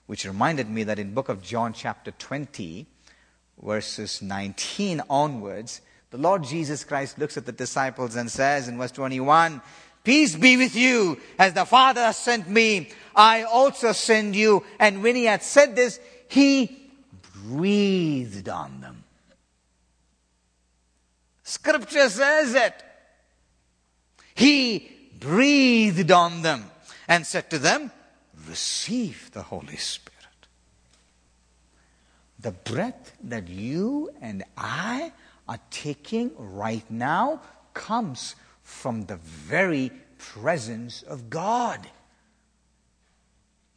Which 0.06 0.24
reminded 0.24 0.68
me 0.68 0.84
that 0.84 0.98
in 0.98 1.14
book 1.14 1.28
of 1.28 1.42
John 1.42 1.72
chapter 1.72 2.10
20, 2.12 2.86
verses 3.62 4.20
19 4.20 5.02
onwards, 5.08 5.80
the 6.10 6.18
Lord 6.18 6.44
Jesus 6.44 6.84
Christ 6.84 7.18
looks 7.18 7.36
at 7.36 7.46
the 7.46 7.52
disciples 7.52 8.14
and 8.14 8.30
says 8.30 8.68
in 8.68 8.78
verse 8.78 8.92
21, 8.92 9.60
Peace 10.04 10.36
be 10.36 10.58
with 10.58 10.76
you, 10.76 11.18
as 11.38 11.54
the 11.54 11.64
Father 11.64 12.12
sent 12.12 12.48
me, 12.48 12.90
I 13.16 13.44
also 13.44 13.92
send 13.92 14.36
you. 14.36 14.62
And 14.78 15.02
when 15.02 15.16
he 15.16 15.24
had 15.24 15.42
said 15.42 15.74
this, 15.74 15.98
he 16.28 16.90
breathed 17.46 18.48
on 18.50 18.82
them. 18.82 19.04
Scripture 21.42 22.10
says 22.10 22.54
it. 22.54 22.82
He 24.34 24.90
breathed 25.18 26.10
on 26.10 26.42
them 26.42 26.70
and 27.08 27.26
said 27.26 27.48
to 27.50 27.58
them, 27.58 27.90
Receive 28.46 29.30
the 29.32 29.42
Holy 29.42 29.76
Spirit. 29.76 30.14
The 32.38 32.50
breath 32.50 33.16
that 33.22 33.48
you 33.48 34.10
and 34.20 34.44
I 34.56 35.12
are 35.48 35.60
taking 35.70 36.30
right 36.36 36.84
now 36.90 37.40
comes 37.72 38.34
from 38.64 39.06
the 39.06 39.16
very 39.16 39.92
presence 40.18 41.02
of 41.02 41.30
God. 41.30 41.86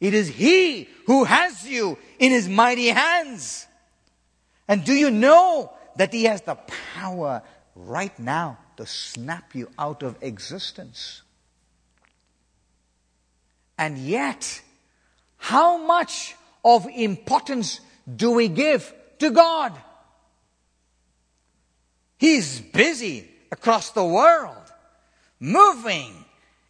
It 0.00 0.14
is 0.14 0.28
He 0.28 0.88
who 1.06 1.24
has 1.24 1.64
you 1.64 1.96
in 2.18 2.32
His 2.32 2.48
mighty 2.48 2.88
hands. 2.88 3.66
And 4.66 4.84
do 4.84 4.92
you 4.92 5.10
know 5.10 5.72
that 5.96 6.12
He 6.12 6.24
has 6.24 6.42
the 6.42 6.56
power 6.94 7.42
right 7.78 8.18
now 8.18 8.58
to 8.76 8.86
snap 8.86 9.54
you 9.54 9.68
out 9.78 10.02
of 10.02 10.16
existence. 10.22 11.22
And 13.76 13.98
yet, 13.98 14.60
how 15.36 15.78
much 15.78 16.34
of 16.64 16.86
importance 16.86 17.80
do 18.16 18.32
we 18.32 18.48
give 18.48 18.92
to 19.18 19.30
God? 19.30 19.72
He's 22.18 22.60
busy 22.60 23.28
across 23.52 23.90
the 23.90 24.04
world, 24.04 24.67
moving 25.40 26.24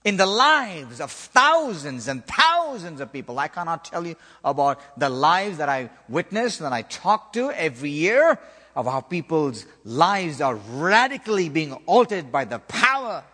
in 0.04 0.16
the 0.16 0.26
lives 0.26 1.00
of 1.00 1.10
thousands 1.10 2.08
and 2.08 2.24
thousands 2.26 3.00
of 3.00 3.12
people. 3.12 3.38
I 3.38 3.48
cannot 3.48 3.84
tell 3.84 4.06
you 4.06 4.16
about 4.44 4.80
the 4.98 5.08
lives 5.08 5.58
that 5.58 5.68
I 5.68 5.90
witness 6.08 6.60
and 6.60 6.74
I 6.74 6.82
talk 6.82 7.32
to 7.34 7.50
every 7.50 7.90
year 7.90 8.38
of 8.74 8.86
how 8.86 9.00
people's 9.00 9.66
lives 9.84 10.40
are 10.40 10.54
radically 10.54 11.48
being 11.48 11.72
altered 11.86 12.30
by 12.30 12.44
the 12.44 12.60
power 12.60 13.24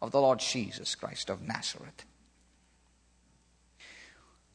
of 0.00 0.10
the 0.10 0.20
Lord 0.20 0.38
Jesus 0.38 0.94
Christ 0.94 1.30
of 1.30 1.42
Nazareth. 1.42 2.04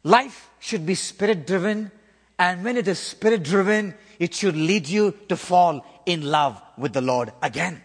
Life 0.04 0.50
should 0.60 0.86
be 0.86 0.96
spirit 0.96 1.46
driven, 1.46 1.92
and 2.40 2.64
when 2.64 2.76
it 2.76 2.88
is 2.88 2.98
spirit 2.98 3.44
driven, 3.44 3.94
it 4.18 4.34
should 4.34 4.56
lead 4.56 4.88
you 4.88 5.14
to 5.30 5.38
fall 5.38 5.86
in 6.08 6.24
love 6.24 6.60
with 6.76 6.94
the 6.94 7.02
Lord 7.02 7.32
again. 7.44 7.84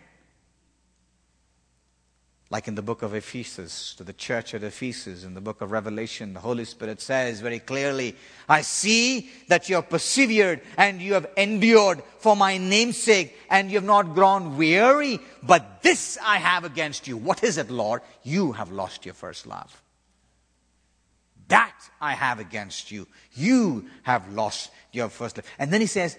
Like 2.49 2.69
in 2.69 2.77
the 2.77 2.83
book 2.83 3.03
of 3.03 3.13
Ephesus, 3.13 3.95
to 3.97 4.05
the 4.05 4.13
church 4.13 4.55
at 4.55 4.63
Ephesus, 4.63 5.25
in 5.25 5.35
the 5.35 5.41
book 5.41 5.61
of 5.63 5.73
Revelation, 5.73 6.33
the 6.33 6.39
Holy 6.39 6.65
Spirit 6.65 7.01
says 7.01 7.41
very 7.41 7.59
clearly, 7.59 8.15
I 8.49 8.63
see 8.63 9.31
that 9.49 9.69
you 9.69 9.75
have 9.75 9.91
persevered 9.91 10.61
and 10.77 11.03
you 11.03 11.15
have 11.15 11.27
endured 11.37 12.05
for 12.19 12.37
my 12.37 12.57
name's 12.57 12.99
sake 12.99 13.37
and 13.51 13.69
you 13.69 13.79
have 13.79 13.85
not 13.85 14.15
grown 14.15 14.57
weary. 14.57 15.19
But 15.43 15.83
this 15.83 16.19
I 16.23 16.37
have 16.37 16.65
against 16.65 17.09
you. 17.09 17.17
What 17.17 17.43
is 17.43 17.59
it, 17.59 17.69
Lord? 17.69 18.03
You 18.23 18.53
have 18.53 18.71
lost 18.71 19.05
your 19.05 19.15
first 19.15 19.49
love. 19.49 19.83
That 21.49 21.77
I 22.01 22.13
have 22.13 22.39
against 22.39 22.93
you. 22.93 23.09
You 23.35 23.87
have 24.05 24.33
lost 24.33 24.71
your 24.93 25.09
first 25.09 25.37
love. 25.37 25.47
And 25.59 25.73
then 25.73 25.81
he 25.81 25.89
says, 25.89 26.17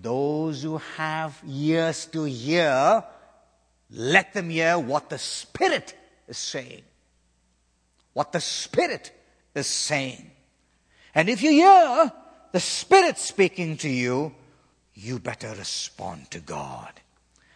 those 0.00 0.62
who 0.64 0.78
have 0.96 1.40
ears 1.48 2.06
to 2.06 2.24
hear, 2.24 3.04
let 3.90 4.34
them 4.34 4.50
hear 4.50 4.78
what 4.78 5.10
the 5.10 5.18
Spirit 5.18 5.94
is 6.26 6.38
saying. 6.38 6.82
What 8.12 8.32
the 8.32 8.40
Spirit 8.40 9.12
is 9.54 9.66
saying. 9.66 10.30
And 11.14 11.28
if 11.28 11.42
you 11.42 11.50
hear 11.50 12.12
the 12.52 12.60
Spirit 12.60 13.18
speaking 13.18 13.76
to 13.78 13.88
you, 13.88 14.34
you 14.94 15.18
better 15.18 15.54
respond 15.54 16.30
to 16.32 16.40
God 16.40 16.92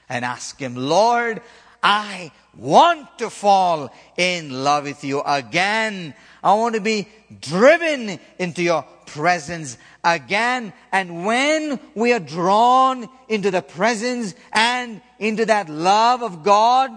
and 0.09 0.25
ask 0.25 0.59
Him, 0.59 0.77
Lord, 0.77 1.43
I 1.83 2.31
want 2.57 3.19
to 3.19 3.29
fall 3.29 3.93
in 4.17 4.63
love 4.63 4.85
with 4.85 5.03
you 5.03 5.21
again. 5.23 6.15
I 6.43 6.55
want 6.55 6.77
to 6.77 6.81
be 6.81 7.09
driven 7.41 8.21
into 8.39 8.63
your 8.63 8.85
presence 9.13 9.79
again. 10.03 10.73
And 10.91 11.25
when 11.25 11.79
we 11.95 12.13
are 12.13 12.21
drawn 12.21 13.09
into 13.29 13.51
the 13.51 13.63
presence 13.63 14.35
and 14.53 15.01
into 15.19 15.47
that 15.47 15.69
love 15.69 16.23
of 16.23 16.43
God, 16.43 16.91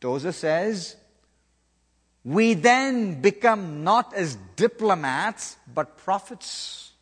Tozer 0.00 0.32
says, 0.32 0.96
we 2.24 2.54
then 2.54 3.20
become 3.20 3.82
not 3.82 4.14
as 4.14 4.36
diplomats, 4.56 5.56
but 5.72 5.98
prophets. 5.98 6.92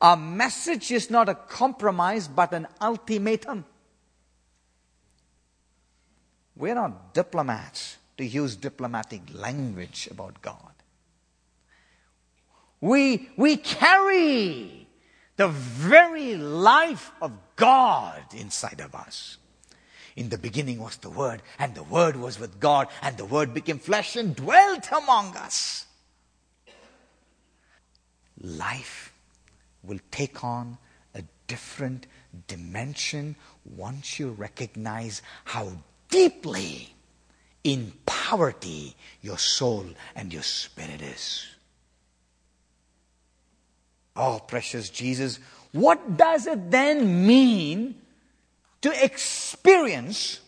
Our 0.00 0.16
message 0.16 0.90
is 0.90 1.10
not 1.10 1.28
a 1.28 1.34
compromise, 1.34 2.28
but 2.28 2.52
an 2.52 2.66
ultimatum. 2.80 3.64
We're 6.56 6.74
not 6.74 7.14
diplomats 7.14 7.96
to 8.16 8.24
use 8.24 8.56
diplomatic 8.56 9.22
language 9.32 10.08
about 10.10 10.42
God. 10.42 10.77
We, 12.80 13.30
we 13.36 13.56
carry 13.56 14.88
the 15.36 15.48
very 15.48 16.36
life 16.36 17.10
of 17.20 17.32
God 17.56 18.22
inside 18.36 18.80
of 18.80 18.94
us. 18.94 19.38
In 20.16 20.28
the 20.28 20.38
beginning 20.38 20.80
was 20.80 20.96
the 20.96 21.10
Word, 21.10 21.42
and 21.58 21.74
the 21.74 21.82
Word 21.84 22.16
was 22.16 22.40
with 22.40 22.58
God, 22.58 22.88
and 23.02 23.16
the 23.16 23.24
Word 23.24 23.54
became 23.54 23.78
flesh 23.78 24.16
and 24.16 24.34
dwelt 24.34 24.88
among 24.90 25.36
us. 25.36 25.86
Life 28.40 29.12
will 29.84 30.00
take 30.10 30.42
on 30.42 30.78
a 31.14 31.22
different 31.46 32.06
dimension 32.46 33.36
once 33.76 34.18
you 34.18 34.30
recognize 34.30 35.22
how 35.44 35.70
deeply 36.08 36.94
in 37.62 37.92
poverty 38.06 38.96
your 39.20 39.38
soul 39.38 39.86
and 40.14 40.32
your 40.32 40.42
spirit 40.42 41.02
is. 41.02 41.46
Oh, 44.18 44.40
precious 44.44 44.90
Jesus, 44.90 45.38
what 45.70 46.16
does 46.16 46.48
it 46.48 46.72
then 46.72 47.24
mean 47.24 47.94
to 48.80 49.04
experience 49.04 50.40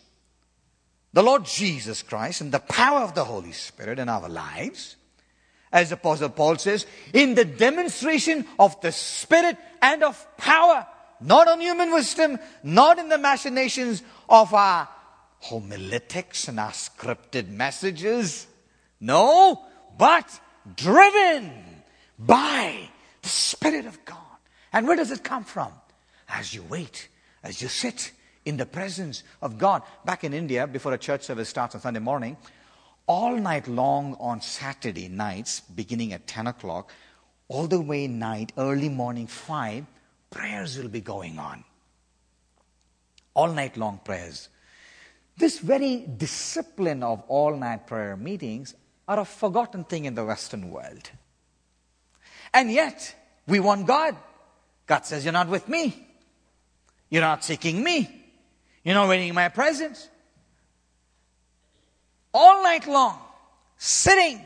the 1.13 1.23
Lord 1.23 1.45
Jesus 1.45 2.03
Christ 2.03 2.41
and 2.41 2.51
the 2.51 2.59
power 2.59 2.99
of 2.99 3.15
the 3.15 3.23
Holy 3.23 3.53
Spirit 3.53 3.97
in 3.97 4.09
our 4.09 4.27
lives? 4.27 4.97
As 5.71 5.93
Apostle 5.93 6.29
Paul 6.29 6.57
says, 6.57 6.85
in 7.13 7.33
the 7.33 7.45
demonstration 7.45 8.45
of 8.59 8.79
the 8.81 8.91
Spirit 8.91 9.57
and 9.81 10.03
of 10.03 10.27
power, 10.35 10.85
not 11.21 11.47
on 11.47 11.61
human 11.61 11.93
wisdom, 11.93 12.39
not 12.61 12.99
in 12.99 13.07
the 13.07 13.17
machinations 13.17 14.03
of 14.27 14.53
our 14.53 14.89
homiletics 15.39 16.49
and 16.49 16.59
our 16.59 16.71
scripted 16.71 17.47
messages. 17.47 18.47
No, 18.99 19.63
but 19.97 20.39
driven 20.75 21.83
by 22.19 22.89
the 23.21 23.29
Spirit 23.29 23.85
of 23.85 24.03
God. 24.05 24.17
And 24.73 24.87
where 24.87 24.95
does 24.95 25.11
it 25.11 25.23
come 25.23 25.43
from? 25.43 25.71
As 26.29 26.53
you 26.53 26.63
wait, 26.63 27.09
as 27.43 27.61
you 27.61 27.67
sit 27.67 28.11
in 28.45 28.57
the 28.57 28.65
presence 28.65 29.23
of 29.41 29.57
God. 29.57 29.83
Back 30.05 30.23
in 30.23 30.33
India, 30.33 30.67
before 30.67 30.93
a 30.93 30.97
church 30.97 31.23
service 31.23 31.49
starts 31.49 31.75
on 31.75 31.81
Sunday 31.81 31.99
morning, 31.99 32.37
all 33.07 33.35
night 33.35 33.67
long 33.67 34.15
on 34.19 34.41
Saturday 34.41 35.07
nights, 35.07 35.59
beginning 35.61 36.13
at 36.13 36.27
10 36.27 36.47
o'clock, 36.47 36.91
all 37.47 37.67
the 37.67 37.81
way 37.81 38.07
night, 38.07 38.53
early 38.57 38.89
morning 38.89 39.27
5, 39.27 39.85
prayers 40.29 40.77
will 40.77 40.87
be 40.87 41.01
going 41.01 41.37
on. 41.37 41.63
All 43.33 43.49
night 43.49 43.77
long 43.77 43.99
prayers. 44.03 44.49
This 45.37 45.59
very 45.59 45.97
discipline 45.97 47.03
of 47.03 47.23
all 47.27 47.55
night 47.55 47.87
prayer 47.87 48.15
meetings 48.15 48.75
are 49.07 49.19
a 49.19 49.25
forgotten 49.25 49.83
thing 49.83 50.05
in 50.05 50.15
the 50.15 50.25
Western 50.25 50.69
world. 50.69 51.11
And 52.53 52.71
yet, 52.71 53.15
we 53.47 53.59
want 53.59 53.87
God. 53.87 54.15
God 54.87 55.05
says, 55.05 55.23
You're 55.23 55.33
not 55.33 55.47
with 55.47 55.67
me. 55.69 56.07
You're 57.09 57.21
not 57.21 57.43
seeking 57.43 57.83
me. 57.83 58.09
You're 58.83 58.95
not 58.95 59.09
waiting 59.09 59.29
in 59.29 59.35
my 59.35 59.49
presence. 59.49 60.09
All 62.33 62.63
night 62.63 62.87
long, 62.87 63.19
sitting, 63.77 64.41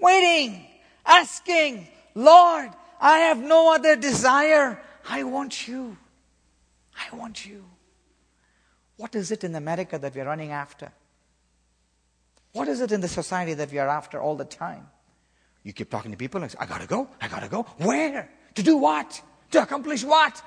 waiting, 0.00 0.66
asking, 1.04 1.86
Lord, 2.14 2.70
I 3.00 3.18
have 3.18 3.38
no 3.38 3.74
other 3.74 3.96
desire. 3.96 4.80
I 5.08 5.24
want 5.24 5.68
you. 5.68 5.96
I 6.96 7.14
want 7.14 7.46
you. 7.46 7.64
What 8.96 9.14
is 9.14 9.30
it 9.30 9.44
in 9.44 9.54
America 9.54 9.98
that 9.98 10.14
we're 10.14 10.24
running 10.24 10.50
after? 10.50 10.90
What 12.52 12.68
is 12.68 12.80
it 12.80 12.90
in 12.90 13.00
the 13.00 13.08
society 13.08 13.54
that 13.54 13.70
we 13.70 13.78
are 13.78 13.88
after 13.88 14.20
all 14.20 14.34
the 14.34 14.44
time? 14.44 14.88
You 15.68 15.74
keep 15.74 15.90
talking 15.90 16.10
to 16.12 16.16
people 16.16 16.40
and 16.40 16.50
say, 16.50 16.56
I 16.58 16.64
gotta 16.64 16.86
go, 16.86 17.10
I 17.20 17.28
gotta 17.28 17.46
go. 17.46 17.64
Where? 17.76 18.30
To 18.54 18.62
do 18.62 18.78
what? 18.78 19.20
To 19.50 19.60
accomplish 19.60 20.02
what? 20.02 20.42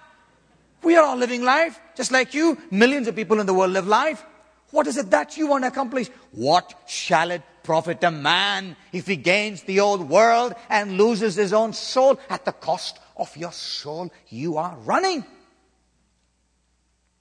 We 0.82 0.96
are 0.96 1.06
all 1.06 1.16
living 1.16 1.44
life, 1.44 1.80
just 1.96 2.12
like 2.12 2.34
you. 2.34 2.58
Millions 2.72 3.08
of 3.08 3.16
people 3.16 3.40
in 3.40 3.46
the 3.46 3.54
world 3.54 3.72
live 3.72 3.86
life. 3.86 4.26
What 4.72 4.88
is 4.88 4.98
it 4.98 5.12
that 5.12 5.38
you 5.38 5.46
want 5.46 5.64
to 5.64 5.68
accomplish? 5.68 6.10
What 6.32 6.74
shall 6.88 7.30
it 7.30 7.44
profit 7.62 8.04
a 8.04 8.10
man 8.10 8.76
if 8.92 9.06
he 9.06 9.16
gains 9.16 9.62
the 9.62 9.82
old 9.82 10.10
world 10.10 10.56
and 10.70 10.98
loses 10.98 11.36
his 11.36 11.54
own 11.54 11.74
soul 11.74 12.20
at 12.28 12.44
the 12.44 12.52
cost 12.52 12.98
of 13.16 13.38
your 13.38 13.52
soul? 13.52 14.12
You 14.30 14.58
are 14.58 14.76
running. 14.78 15.24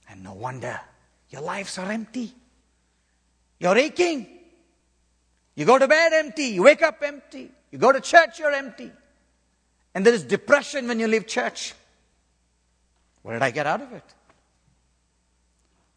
And 0.09 0.25
no 0.25 0.33
wonder 0.33 0.81
your 1.29 1.43
lives 1.43 1.77
are 1.77 1.93
empty. 1.93 2.33
You're 3.59 3.77
aching. 3.77 4.27
You 5.55 5.67
go 5.67 5.79
to 5.79 5.87
bed 5.87 6.15
empty. 6.15 6.45
You 6.45 6.63
wake 6.63 6.81
up 6.81 7.03
empty. 7.03 7.51
You 7.71 7.79
go 7.79 7.93
to 7.93 8.01
church, 8.01 8.39
you're 8.39 8.53
empty. 8.53 8.91
And 9.95 10.05
there 10.07 10.15
is 10.15 10.25
depression 10.25 10.89
when 10.89 10.99
you 10.99 11.07
leave 11.07 11.27
church. 11.27 11.75
What 13.23 13.33
did 13.33 13.43
I 13.43 13.51
get 13.51 13.67
out 13.67 13.83
of 13.83 13.93
it? 13.93 14.05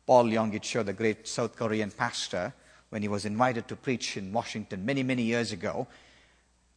Paul 0.05 0.25
Yonggi 0.25 0.61
Cho, 0.61 0.83
the 0.83 0.93
great 0.93 1.27
South 1.27 1.55
Korean 1.55 1.91
pastor, 1.91 2.53
when 2.89 3.01
he 3.01 3.07
was 3.07 3.25
invited 3.25 3.67
to 3.69 3.75
preach 3.75 4.17
in 4.17 4.33
Washington 4.33 4.85
many, 4.85 5.01
many 5.03 5.23
years 5.23 5.51
ago, 5.51 5.87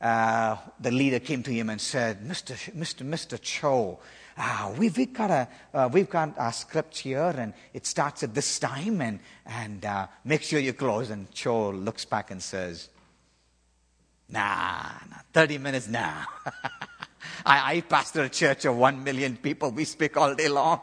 uh, 0.01 0.57
the 0.79 0.91
leader 0.91 1.19
came 1.19 1.43
to 1.43 1.51
him 1.51 1.71
and 1.71 1.81
said, 1.81 2.23
Mr. 2.23 2.55
Mr. 2.75 3.07
Mr. 3.07 3.41
Cho, 3.41 3.99
uh, 4.37 4.73
we've, 4.77 4.97
we've, 4.97 5.13
got 5.13 5.31
a, 5.31 5.49
uh, 5.73 5.89
we've 5.91 6.11
got 6.11 6.39
our 6.39 6.53
script 6.53 6.99
here 6.99 7.35
and 7.37 7.55
it 7.73 7.87
starts 7.87 8.23
at 8.23 8.35
this 8.35 8.59
time 8.59 9.01
and, 9.01 9.19
and 9.47 9.85
uh, 9.85 10.07
make 10.25 10.43
sure 10.43 10.61
you 10.61 10.75
close. 10.75 11.11
And 11.11 11.31
Cho 11.33 11.71
looks 11.71 12.05
back 12.05 12.31
and 12.31 12.43
says, 12.43 12.91
Nah, 14.29 14.93
nah 15.09 15.17
30 15.33 15.59
minutes, 15.59 15.89
nah. 15.89 16.25
I, 17.47 17.75
I 17.77 17.81
pastor 17.83 18.25
a 18.25 18.29
church 18.29 18.65
of 18.65 18.77
one 18.77 19.05
million 19.05 19.37
people. 19.37 19.71
We 19.71 19.85
speak 19.85 20.17
all 20.17 20.35
day 20.35 20.49
long. 20.49 20.81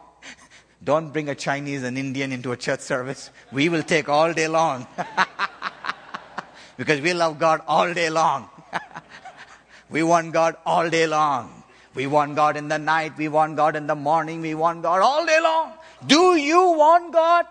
Don't 0.84 1.12
bring 1.12 1.30
a 1.30 1.36
Chinese 1.36 1.84
and 1.84 1.98
Indian 1.98 2.32
into 2.32 2.52
a 2.52 2.58
church 2.58 2.82
service. 2.82 3.30
We 3.52 3.70
will 3.70 3.84
take 3.84 4.10
all 4.10 4.34
day 4.34 4.48
long. 4.48 4.88
because 6.78 7.02
we 7.02 7.14
love 7.14 7.40
God 7.40 7.62
all 7.68 7.94
day 7.94 8.10
long. 8.10 8.50
we 9.90 10.04
want 10.04 10.34
God 10.34 10.56
all 10.66 10.90
day 10.90 11.08
long. 11.08 11.64
We 11.96 12.08
want 12.08 12.36
God 12.36 12.58
in 12.58 12.68
the 12.68 12.80
night. 12.80 13.18
We 13.18 13.28
want 13.28 13.56
God 13.56 13.76
in 13.76 13.88
the 13.88 13.96
morning. 13.96 14.42
We 14.42 14.56
want 14.56 14.82
God 14.82 15.02
all 15.02 15.26
day 15.26 15.40
long. 15.42 15.74
Do 16.06 16.36
you 16.36 16.72
want 16.72 17.14
God? 17.14 17.46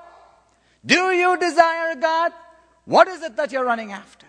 Do 0.84 1.12
you 1.12 1.38
desire 1.38 1.94
God? 1.94 2.32
What 2.84 3.08
is 3.08 3.22
it 3.22 3.36
that 3.36 3.52
you're 3.52 3.64
running 3.64 3.92
after? 3.92 4.26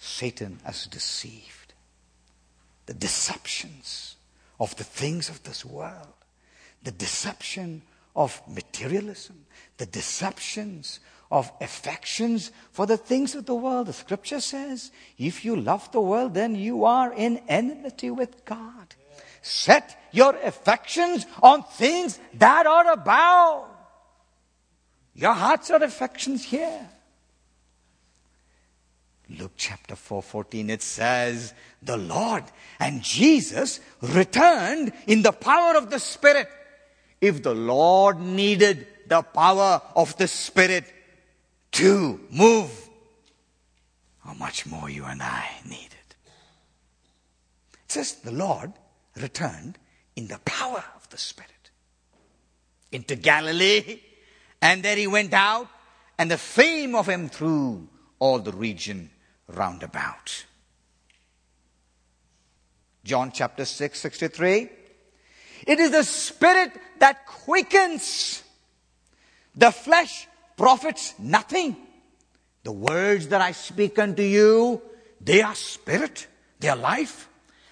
Satan 0.00 0.58
has 0.64 0.86
deceived 0.86 1.74
the 2.86 2.94
deceptions 2.94 4.16
of 4.58 4.74
the 4.76 4.84
things 4.84 5.28
of 5.28 5.42
this 5.44 5.64
world 5.64 6.14
the 6.82 6.90
deception 6.90 7.82
of 8.16 8.40
materialism, 8.48 9.44
the 9.76 9.86
deceptions 9.86 11.00
of 11.30 11.50
affections 11.60 12.50
for 12.72 12.86
the 12.86 12.96
things 12.96 13.34
of 13.34 13.46
the 13.46 13.54
world. 13.54 13.86
The 13.86 13.92
scripture 13.92 14.40
says, 14.40 14.90
if 15.18 15.44
you 15.44 15.56
love 15.56 15.90
the 15.92 16.00
world, 16.00 16.34
then 16.34 16.54
you 16.54 16.84
are 16.84 17.12
in 17.12 17.40
enmity 17.48 18.10
with 18.10 18.44
God. 18.44 18.94
Set 19.42 19.98
your 20.12 20.34
affections 20.36 21.26
on 21.42 21.62
things 21.62 22.18
that 22.34 22.66
are 22.66 22.92
above. 22.92 23.68
Your 25.14 25.34
hearts 25.34 25.70
are 25.70 25.82
affections 25.82 26.44
here. 26.44 26.88
Luke 29.38 29.52
chapter 29.56 29.94
4 29.94 30.22
14, 30.22 30.70
it 30.70 30.82
says, 30.82 31.54
The 31.82 31.96
Lord 31.96 32.44
and 32.80 33.02
Jesus 33.02 33.80
returned 34.00 34.92
in 35.06 35.22
the 35.22 35.32
power 35.32 35.76
of 35.76 35.90
the 35.90 36.00
Spirit 36.00 36.48
if 37.20 37.42
the 37.42 37.54
Lord 37.54 38.18
needed 38.18 38.86
the 39.06 39.22
power 39.22 39.82
of 39.94 40.16
the 40.16 40.26
Spirit 40.26 40.84
to 41.72 42.20
move, 42.30 42.70
how 44.24 44.34
much 44.34 44.66
more 44.66 44.90
you 44.90 45.04
and 45.04 45.22
I 45.22 45.48
need 45.64 45.86
it. 45.86 46.16
It 47.72 47.92
says 47.92 48.14
the 48.14 48.32
Lord 48.32 48.72
returned 49.16 49.78
in 50.16 50.26
the 50.26 50.38
power 50.44 50.82
of 50.96 51.08
the 51.10 51.18
Spirit 51.18 51.50
into 52.90 53.14
Galilee, 53.14 54.00
and 54.60 54.82
there 54.82 54.96
he 54.96 55.06
went 55.06 55.32
out, 55.32 55.68
and 56.18 56.30
the 56.30 56.38
fame 56.38 56.96
of 56.96 57.08
him 57.08 57.28
through 57.28 57.88
all 58.18 58.40
the 58.40 58.52
region 58.52 59.10
round 59.54 59.82
about. 59.82 60.44
John 63.04 63.32
chapter 63.32 63.64
6, 63.64 63.98
63. 63.98 64.68
It 65.66 65.80
is 65.80 65.90
the 65.90 66.04
spirit 66.04 66.72
that 66.98 67.26
quickens. 67.26 68.42
The 69.54 69.70
flesh 69.70 70.26
profits 70.56 71.14
nothing. 71.18 71.76
The 72.62 72.72
words 72.72 73.28
that 73.28 73.40
I 73.40 73.52
speak 73.52 73.98
unto 73.98 74.22
you, 74.22 74.82
they 75.20 75.40
are 75.42 75.54
spirit, 75.54 76.26
they 76.58 76.68
are 76.68 76.76
life. 76.76 77.28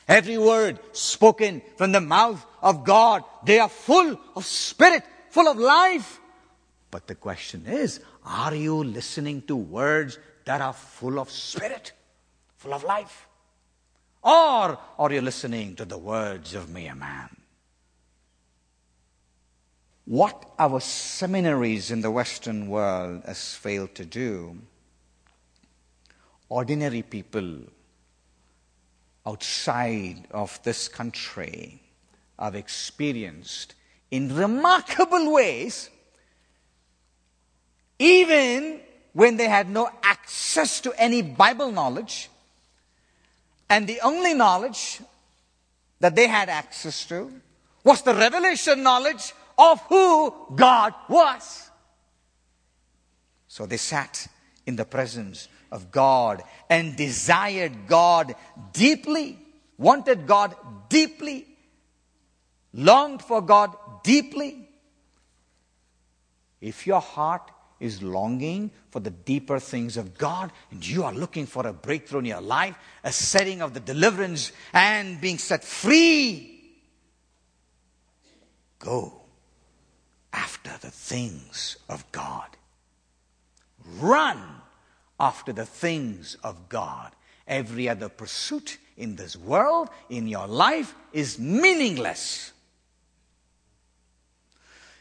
Every 0.06 0.38
word 0.38 0.80
spoken 0.92 1.60
from 1.76 1.92
the 1.92 2.00
mouth 2.00 2.44
of 2.62 2.84
God, 2.84 3.22
they 3.44 3.58
are 3.58 3.68
full 3.68 4.18
of 4.34 4.46
spirit, 4.46 5.02
full 5.30 5.46
of 5.46 5.58
life. 5.58 6.18
But 6.90 7.06
the 7.06 7.14
question 7.14 7.66
is, 7.66 8.00
are 8.24 8.54
you 8.54 8.82
listening 8.82 9.42
to 9.42 9.56
words 9.56 10.18
that 10.48 10.62
are 10.62 10.72
full 10.72 11.20
of 11.20 11.30
spirit, 11.30 11.92
full 12.56 12.72
of 12.72 12.82
life? 12.82 13.28
Or 14.22 14.78
are 14.98 15.12
you 15.12 15.20
listening 15.20 15.76
to 15.76 15.84
the 15.84 15.98
words 15.98 16.54
of 16.54 16.70
mere 16.70 16.94
man? 16.94 17.28
What 20.06 20.50
our 20.58 20.80
seminaries 20.80 21.90
in 21.90 22.00
the 22.00 22.10
Western 22.10 22.68
world 22.68 23.24
has 23.26 23.56
failed 23.56 23.94
to 23.96 24.06
do, 24.06 24.56
ordinary 26.48 27.02
people 27.02 27.64
outside 29.26 30.28
of 30.30 30.58
this 30.62 30.88
country 30.88 31.82
have 32.38 32.54
experienced 32.54 33.74
in 34.10 34.34
remarkable 34.34 35.30
ways, 35.30 35.90
even 37.98 38.80
when 39.12 39.36
they 39.36 39.48
had 39.48 39.68
no 39.68 39.90
access 40.02 40.80
to 40.82 40.92
any 40.96 41.22
Bible 41.22 41.72
knowledge, 41.72 42.28
and 43.68 43.86
the 43.86 44.00
only 44.00 44.34
knowledge 44.34 45.00
that 46.00 46.14
they 46.14 46.26
had 46.26 46.48
access 46.48 47.04
to 47.06 47.32
was 47.84 48.02
the 48.02 48.14
revelation 48.14 48.82
knowledge 48.82 49.32
of 49.58 49.80
who 49.82 50.34
God 50.54 50.94
was. 51.08 51.70
So 53.48 53.66
they 53.66 53.76
sat 53.76 54.28
in 54.66 54.76
the 54.76 54.84
presence 54.84 55.48
of 55.72 55.90
God 55.90 56.42
and 56.70 56.96
desired 56.96 57.86
God 57.86 58.34
deeply, 58.72 59.38
wanted 59.76 60.26
God 60.26 60.54
deeply, 60.88 61.46
longed 62.72 63.22
for 63.22 63.40
God 63.40 63.74
deeply. 64.02 64.68
If 66.60 66.86
your 66.86 67.00
heart 67.00 67.50
is 67.80 68.02
longing 68.02 68.70
for 68.90 69.00
the 69.00 69.10
deeper 69.10 69.58
things 69.58 69.96
of 69.96 70.18
God 70.18 70.52
and 70.70 70.86
you 70.86 71.04
are 71.04 71.12
looking 71.12 71.46
for 71.46 71.66
a 71.66 71.72
breakthrough 71.72 72.20
in 72.20 72.24
your 72.26 72.40
life, 72.40 72.76
a 73.04 73.12
setting 73.12 73.62
of 73.62 73.74
the 73.74 73.80
deliverance 73.80 74.52
and 74.72 75.20
being 75.20 75.38
set 75.38 75.64
free, 75.64 76.60
go 78.78 79.20
after 80.32 80.72
the 80.80 80.90
things 80.90 81.76
of 81.88 82.10
God. 82.12 82.48
Run 83.98 84.42
after 85.18 85.52
the 85.52 85.66
things 85.66 86.36
of 86.42 86.68
God. 86.68 87.12
Every 87.46 87.88
other 87.88 88.08
pursuit 88.08 88.78
in 88.96 89.16
this 89.16 89.36
world, 89.36 89.88
in 90.10 90.28
your 90.28 90.46
life, 90.46 90.94
is 91.12 91.38
meaningless. 91.38 92.52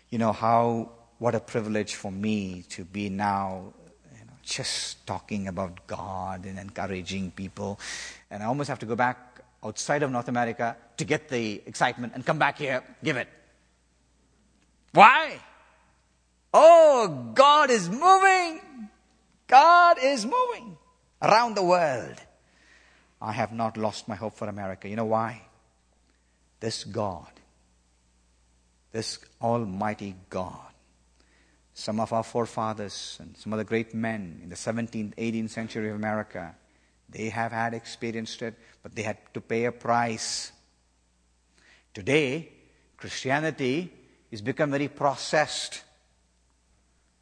you 0.09 0.17
know, 0.17 0.31
how, 0.31 0.91
what 1.19 1.35
a 1.35 1.39
privilege 1.39 1.95
for 1.95 2.11
me 2.11 2.63
to 2.69 2.83
be 2.85 3.09
now 3.09 3.73
you 4.13 4.25
know, 4.25 4.33
just 4.43 5.05
talking 5.07 5.47
about 5.47 5.87
God 5.87 6.45
and 6.45 6.59
encouraging 6.59 7.31
people. 7.31 7.79
And 8.29 8.43
I 8.43 8.45
almost 8.45 8.69
have 8.69 8.79
to 8.79 8.85
go 8.85 8.95
back 8.95 9.41
outside 9.63 10.03
of 10.03 10.11
North 10.11 10.27
America 10.27 10.77
to 10.97 11.05
get 11.05 11.29
the 11.29 11.61
excitement 11.65 12.13
and 12.15 12.25
come 12.25 12.37
back 12.37 12.57
here, 12.59 12.83
give 13.03 13.17
it. 13.17 13.27
Why? 14.93 15.39
Oh, 16.53 17.31
God 17.33 17.69
is 17.69 17.89
moving. 17.89 18.61
God 19.47 19.97
is 20.01 20.25
moving 20.25 20.77
around 21.21 21.55
the 21.55 21.63
world. 21.63 22.15
I 23.21 23.31
have 23.31 23.51
not 23.51 23.77
lost 23.77 24.07
my 24.07 24.15
hope 24.15 24.35
for 24.35 24.47
America. 24.47 24.87
You 24.87 24.95
know 24.95 25.05
why? 25.05 25.41
This 26.59 26.83
God, 26.83 27.31
this 28.91 29.19
Almighty 29.41 30.15
God, 30.29 30.71
some 31.77 31.99
of 31.99 32.11
our 32.11 32.23
forefathers 32.23 33.17
and 33.21 33.37
some 33.37 33.53
of 33.53 33.59
the 33.59 33.63
great 33.63 33.93
men 33.93 34.39
in 34.41 34.49
the 34.49 34.55
17th, 34.55 35.13
18th 35.13 35.51
century 35.51 35.89
of 35.91 35.95
America, 35.95 36.55
they 37.07 37.29
have 37.29 37.51
had 37.51 37.75
experienced 37.75 38.41
it, 38.41 38.55
but 38.81 38.95
they 38.95 39.03
had 39.03 39.19
to 39.31 39.39
pay 39.39 39.65
a 39.65 39.71
price. 39.71 40.51
Today, 41.93 42.49
Christianity 42.97 43.93
is 44.31 44.41
become 44.41 44.71
very 44.71 44.87
processed. 44.87 45.83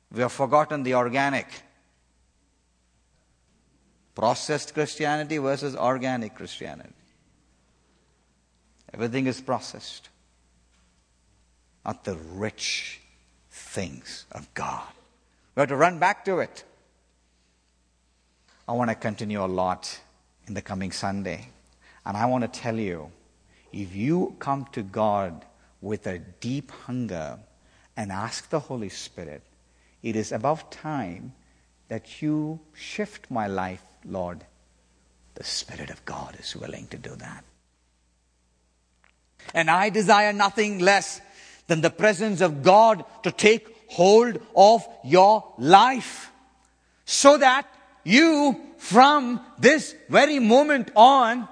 We 0.09 0.21
have 0.21 0.31
forgotten 0.31 0.83
the 0.83 0.95
organic. 0.95 1.47
Processed 4.15 4.73
Christianity 4.73 5.37
versus 5.37 5.75
organic 5.75 6.33
Christianity. 6.33 6.93
Everything 8.93 9.27
is 9.27 9.41
processed, 9.41 10.07
not 11.83 12.05
the 12.05 12.15
rich 12.15 13.01
things 13.75 14.25
of 14.31 14.51
God. 14.53 14.87
We 15.53 15.59
have 15.59 15.69
to 15.69 15.75
run 15.75 15.99
back 15.99 16.23
to 16.25 16.39
it. 16.39 16.63
I 18.67 18.71
want 18.71 18.89
to 18.89 18.95
continue 18.95 19.43
a 19.43 19.51
lot 19.63 19.99
in 20.47 20.53
the 20.53 20.61
coming 20.61 20.91
Sunday. 20.91 21.49
And 22.05 22.15
I 22.15 22.25
want 22.25 22.43
to 22.43 22.59
tell 22.59 22.79
you 22.79 23.11
if 23.73 23.93
you 23.93 24.37
come 24.39 24.65
to 24.71 24.81
God 24.81 25.45
with 25.81 26.07
a 26.07 26.19
deep 26.19 26.71
hunger 26.71 27.37
and 27.97 28.11
ask 28.11 28.49
the 28.49 28.61
Holy 28.61 28.89
Spirit, 28.89 29.43
it 30.01 30.15
is 30.15 30.31
about 30.31 30.71
time 30.71 31.33
that 31.89 32.21
you 32.21 32.61
shift 32.73 33.29
my 33.29 33.47
life, 33.47 33.83
Lord. 34.05 34.45
The 35.35 35.43
Spirit 35.43 35.89
of 35.89 36.05
God 36.05 36.37
is 36.39 36.55
willing 36.55 36.87
to 36.87 36.97
do 36.97 37.13
that. 37.17 37.43
And 39.53 39.69
I 39.69 39.89
desire 39.89 40.31
nothing 40.31 40.79
less 40.79 41.19
than 41.67 41.81
the 41.81 41.89
presence 41.89 42.41
of 42.41 42.63
God 42.63 43.03
to 43.23 43.31
take 43.31 43.67
hold 43.87 44.39
of 44.55 44.87
your 45.03 45.53
life. 45.57 46.31
So 47.05 47.37
that 47.37 47.67
you, 48.03 48.59
from 48.77 49.41
this 49.59 49.95
very 50.09 50.39
moment 50.39 50.91
on, 50.95 51.47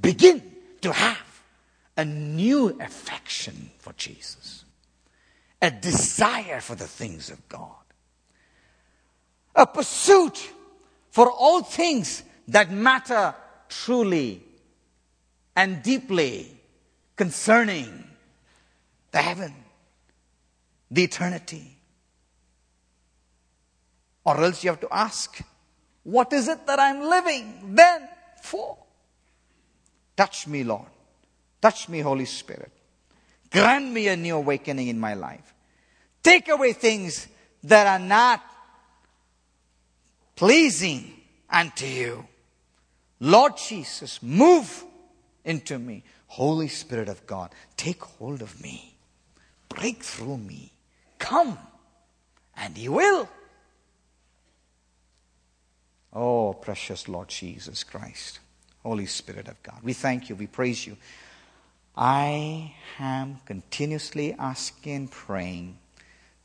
begin 0.00 0.42
to 0.82 0.92
have 0.92 1.42
a 1.96 2.04
new 2.04 2.78
affection 2.80 3.70
for 3.78 3.92
Jesus, 3.94 4.64
a 5.62 5.70
desire 5.70 6.60
for 6.60 6.74
the 6.74 6.86
things 6.86 7.30
of 7.30 7.48
God, 7.48 7.70
a 9.54 9.66
pursuit 9.66 10.50
for 11.10 11.30
all 11.30 11.62
things 11.62 12.22
that 12.48 12.70
matter 12.70 13.34
truly 13.68 14.42
and 15.54 15.82
deeply 15.82 16.54
concerning 17.16 18.05
the 19.16 19.22
heaven, 19.22 19.54
the 20.90 21.04
eternity. 21.04 21.78
Or 24.26 24.44
else 24.44 24.62
you 24.62 24.68
have 24.68 24.80
to 24.80 24.92
ask, 24.92 25.40
what 26.02 26.34
is 26.34 26.48
it 26.48 26.66
that 26.66 26.78
I'm 26.78 27.00
living 27.00 27.74
then 27.74 28.06
for? 28.42 28.76
Touch 30.14 30.46
me, 30.46 30.64
Lord. 30.64 30.90
Touch 31.62 31.88
me, 31.88 32.00
Holy 32.00 32.26
Spirit. 32.26 32.70
Grant 33.50 33.90
me 33.90 34.08
a 34.08 34.16
new 34.16 34.36
awakening 34.36 34.88
in 34.88 35.00
my 35.00 35.14
life. 35.14 35.54
Take 36.22 36.50
away 36.50 36.74
things 36.74 37.26
that 37.64 37.86
are 37.86 38.04
not 38.04 38.44
pleasing 40.34 41.10
unto 41.48 41.86
you. 41.86 42.26
Lord 43.20 43.56
Jesus, 43.56 44.22
move 44.22 44.84
into 45.42 45.78
me. 45.78 46.04
Holy 46.26 46.68
Spirit 46.68 47.08
of 47.08 47.26
God, 47.26 47.54
take 47.78 48.02
hold 48.02 48.42
of 48.42 48.60
me. 48.60 48.95
Break 49.68 50.02
through 50.02 50.38
me. 50.38 50.72
Come. 51.18 51.58
And 52.56 52.76
He 52.76 52.88
will. 52.88 53.28
Oh, 56.12 56.54
precious 56.54 57.08
Lord 57.08 57.28
Jesus 57.28 57.84
Christ. 57.84 58.40
Holy 58.82 59.06
Spirit 59.06 59.48
of 59.48 59.62
God. 59.62 59.80
We 59.82 59.92
thank 59.92 60.28
you. 60.28 60.36
We 60.36 60.46
praise 60.46 60.86
you. 60.86 60.96
I 61.96 62.74
am 62.98 63.40
continuously 63.44 64.34
asking, 64.38 65.08
praying 65.08 65.78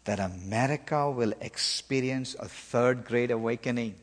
that 0.05 0.19
America 0.19 1.11
will 1.11 1.33
experience 1.41 2.35
a 2.39 2.47
third 2.47 3.05
great 3.05 3.31
awakening. 3.31 3.95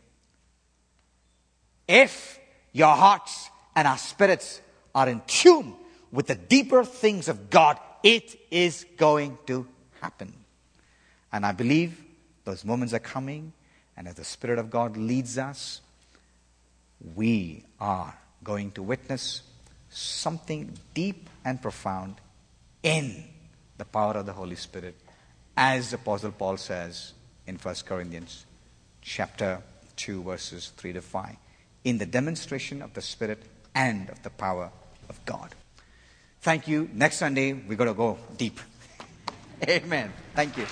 If 1.86 2.38
your 2.72 2.94
hearts 2.94 3.50
and 3.74 3.88
our 3.88 3.98
spirits 3.98 4.60
are 4.94 5.08
in 5.08 5.22
tune 5.26 5.74
with 6.12 6.26
the 6.26 6.34
deeper 6.34 6.84
things 6.84 7.28
of 7.28 7.50
God, 7.50 7.78
it 8.02 8.38
is 8.50 8.86
going 8.96 9.38
to 9.46 9.66
happen. 10.00 10.32
And 11.32 11.44
I 11.44 11.52
believe 11.52 12.02
those 12.44 12.64
moments 12.64 12.94
are 12.94 12.98
coming, 12.98 13.52
and 13.96 14.08
as 14.08 14.14
the 14.14 14.24
Spirit 14.24 14.58
of 14.58 14.70
God 14.70 14.96
leads 14.96 15.38
us, 15.38 15.80
we 17.14 17.64
are 17.80 18.16
going 18.42 18.70
to 18.72 18.82
witness 18.82 19.42
something 19.90 20.72
deep 20.94 21.28
and 21.44 21.60
profound 21.60 22.16
in 22.82 23.24
the 23.76 23.84
power 23.84 24.14
of 24.14 24.26
the 24.26 24.32
Holy 24.32 24.56
Spirit, 24.56 24.94
as 25.56 25.92
Apostle 25.92 26.32
Paul 26.32 26.56
says 26.56 27.12
in 27.46 27.56
1 27.56 27.74
Corinthians 27.86 28.46
chapter 29.02 29.62
2, 29.96 30.22
verses 30.22 30.72
3 30.76 30.94
to 30.94 31.00
5, 31.00 31.36
in 31.84 31.98
the 31.98 32.06
demonstration 32.06 32.82
of 32.82 32.94
the 32.94 33.00
Spirit 33.00 33.42
and 33.74 34.10
of 34.10 34.22
the 34.22 34.30
power 34.30 34.70
of 35.08 35.24
God. 35.24 35.54
Thank 36.48 36.66
you. 36.66 36.88
Next 36.94 37.18
Sunday, 37.18 37.52
we're 37.52 37.76
going 37.76 37.92
to 37.92 37.94
go 37.94 38.16
deep. 38.38 38.58
Amen. 39.68 40.10
Thank 40.34 40.56
you. 40.56 40.64